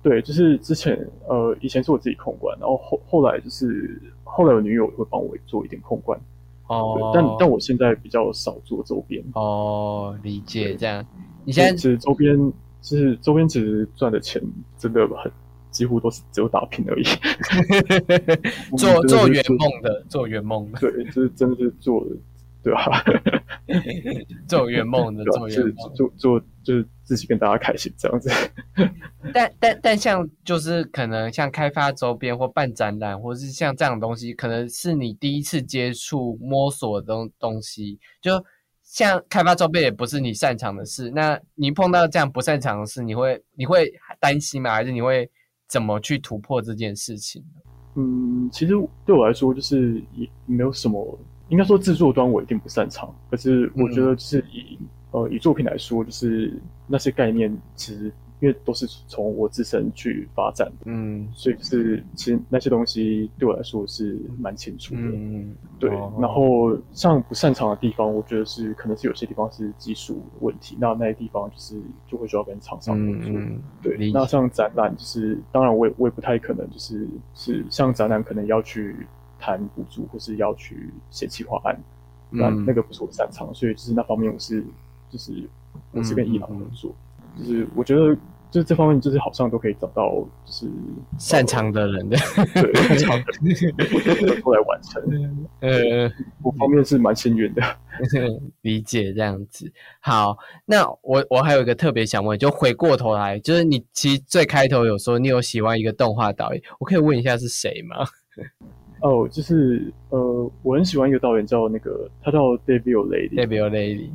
[0.00, 0.96] 对，就是之前
[1.28, 6.16] 呃，以前是我自己控管，然后后后来就是后来我女友会帮我做一点控管，
[6.68, 9.22] 哦，但但我现在比较少做周边。
[9.34, 11.04] 哦，理解这样。
[11.44, 14.40] 你现在其实周边，其实周边其实赚的钱
[14.78, 15.30] 真的很，
[15.70, 17.04] 几乎都是只有打拼而已。
[18.78, 22.06] 做做圆梦的，做圆梦的，对，就是真的是做。
[22.60, 23.02] 对吧？
[24.48, 28.30] 做圆梦的，做圆梦，做做就是自己跟大家开心这样子。
[29.34, 37.98] 但但但像就是可能像开发周边或办展览，或是像这样东西，可能是你第一次接触摸索的东东西。
[38.20, 38.42] 就
[38.82, 44.72] 像开发周边也不是你擅长的事，那你碰到这样不擅长的事，你会你会担心吗？
[44.72, 45.30] 还是你会
[45.68, 47.44] 怎么去突破这件事情？
[47.96, 48.72] 嗯，其实
[49.04, 51.18] 对我来说，就是也没有什么。
[51.48, 54.78] 应该说制作端我一定不擅长，可是我觉得是以
[55.12, 56.52] 呃以作品来说，就是
[56.86, 65.90] 那些概念其实因为都是从我自身去发展，嗯，所以就是其实那些东西对我来说是蛮清楚的，嗯，对。
[66.20, 73.32] 然后像不擅长的地方，我觉得是可能是有些地方是技术问题，那那些地方就是就会需要跟厂商合作，
[73.82, 74.12] 对。
[74.12, 78.94] 那像展览，就是当然我也我也不太可能就是是像展览可能要去。
[79.38, 81.78] 谈补助或是要去写企划案，
[82.30, 84.64] 那那个不是我擅长，所以就是那方面我是
[85.10, 85.48] 就是
[85.92, 86.94] 我是跟伊朗合作，
[87.38, 88.14] 就是我觉得
[88.50, 90.10] 就是这方面就是好像都可以找到
[90.44, 90.66] 就是
[91.18, 92.16] 擅长的人的，
[92.54, 95.02] 对擅长的人 都来完成。
[95.60, 96.10] 呃，
[96.42, 97.62] 我方面是蛮幸运的，
[98.62, 99.70] 理解这样子。
[100.00, 108.06] 好，那我我还有一个特别想问，就回过头来，就是你其实最开头有说你有喜欢一个动画导演，我可以问一下是谁吗？
[109.00, 113.34] 哦，就是呃，我很喜欢一个导演，叫那个他叫 David O'Leary。
[113.34, 114.10] David O'Leary，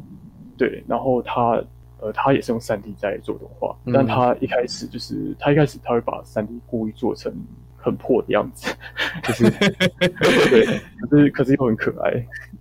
[0.57, 1.63] 对，然后他
[2.01, 7.33] 呃，他也是用三 D 在做动画，但他一开始就是他一开始他会把三 D 故意做成
[7.77, 8.75] 很破的样子，
[9.23, 9.49] 就是
[10.51, 10.65] 对，
[10.99, 12.11] 可是可是又很可爱，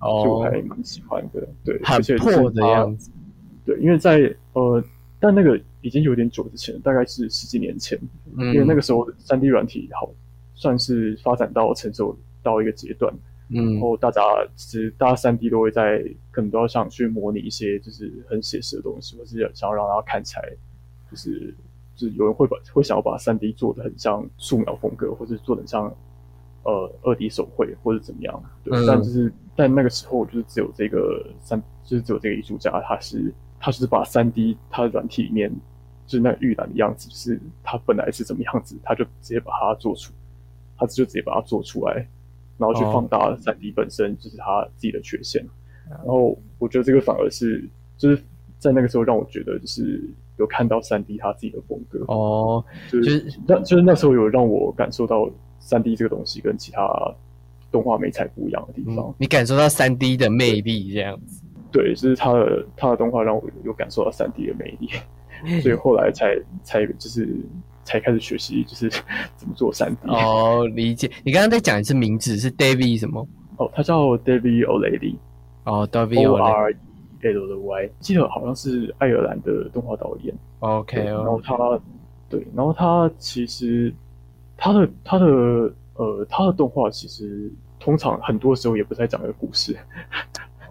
[0.00, 3.10] 就我还蛮喜欢的，对，很破的样子，
[3.66, 4.80] 对，因为在呃，
[5.18, 7.98] 但那个已经有点久之前，大概是十几年前，
[8.38, 10.08] 因为那个时候三 D 软体好。
[10.62, 13.12] 算是发展到成熟到一个阶段，
[13.48, 14.22] 嗯，然后大家
[14.54, 15.98] 其实大家三 D 都会在
[16.30, 20.48] 可能都要想去模拟一些就是很写实的东西，或是想要让它看起来
[21.10, 21.52] 就是
[21.96, 25.92] 就是有人会把会想要把三 D 做的很像素描风格，或者做的像
[26.62, 35.50] 呃二 D 手绘或者怎么样，对，但就是但那个时候就是只有这个三就是只有这个艺术家，他是他是把三 D 他的软体里面
[36.06, 40.12] 就是那个预览的样子，就是他本来是怎么样子，他就直接把它做出。
[40.76, 41.94] 他就直接把它做出来，
[42.58, 45.44] 然后去放大三 D 本身就是他自己的缺陷。
[45.88, 47.68] 然后我觉得这个反而是
[47.98, 48.22] 就是
[48.58, 50.02] 在那个时候让我觉得就是
[50.38, 57.14] 有看到三 D 他自己的风格哦，就是那就是那时候有让我感受到三 D 这个东西跟其他
[57.70, 59.14] 动画美彩不一样的地方。
[59.18, 61.42] 你感受到三 D 的魅力这样子？
[61.70, 64.88] 对，就是他的他的动画让我有感受到三 D 的魅力，
[65.60, 67.28] 所以后来才才就是。
[67.85, 68.89] 才开始学习，就是
[69.37, 71.11] 怎么做三 D 哦，理解。
[71.24, 73.26] 你刚刚在讲一次名字是 David 什么？
[73.57, 75.16] 哦，他叫 David O'Leary。
[75.64, 76.76] 哦，David O R E
[77.22, 80.35] L Y，记得好像是爱尔兰的动画导演。
[80.61, 81.57] OK，然后他，
[82.28, 83.93] 对，然后他其实
[84.57, 85.26] 他的他的
[85.95, 89.76] 呃他的动画其实通常很多时候也不太讲一个故事。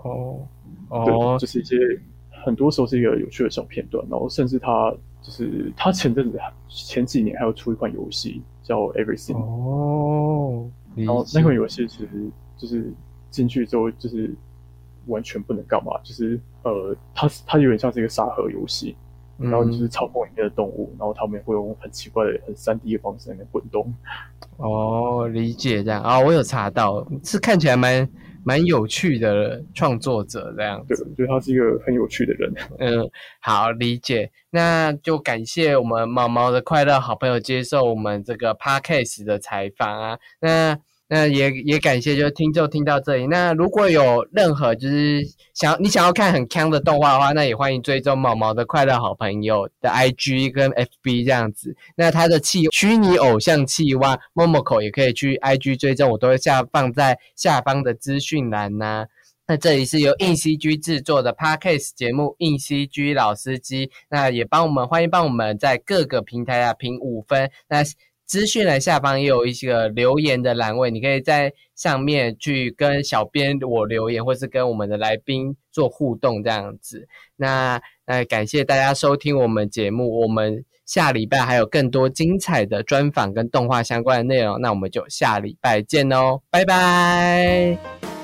[0.03, 0.39] 哦
[0.89, 1.77] 哦，就是一些
[2.43, 4.93] 很多时候是一个有趣的小片段，然后甚至他。
[5.21, 12.09] 就是他前阵子前几年还有出一款游戏叫 Everything 哦，然后那款游戏其实
[12.57, 12.91] 就是
[13.29, 14.33] 进去之后就是
[15.05, 18.95] 完全不能干嘛，就是呃，它它有点像是一个沙盒游戏，
[19.37, 23.93] 然后就是操控里面的动物，然后他们会用很奇怪的很三 D 的方式在那滚动。
[24.57, 28.09] 哦，理解这样啊，我有查到是看起来蛮。
[28.43, 32.53] 蛮有趣的创作者这样，对，我觉得他是一个很有趣的人。
[32.79, 40.77] 嗯，好理解，那就感谢我们毛毛的快乐好朋友接受我们这个 podcast 的采访啊，那。
[41.13, 43.27] 那也也感谢，就是听众听到这里。
[43.27, 45.21] 那如果有任何就是
[45.53, 51.75] 想你想要看很康的动画的话，那也欢迎追踪毛毛的快乐好朋友的 IG 跟 FB 这样子。
[51.97, 59.05] 那他的气虚拟偶像气蛙 Momoko 也可以去 IG 追踪，我都会下放在下方的资讯栏呐。
[59.47, 67.51] 那这里是由硬 CG 制作的 Podcast 节目硬 CG 老司机，那也帮我们欢迎帮我们在各个平台啊评五分。
[67.67, 67.83] 那
[68.31, 77.09] 资讯栏下方也有一些留言的栏位，你可以在上面去跟小编我留言，或是跟我们的来宾做互动这样子。
[77.35, 88.20] 那那感谢大家收听我们节目，我们下礼拜还有更多精彩的专访跟动画相关的内容，那我们就下礼拜见哦，拜拜。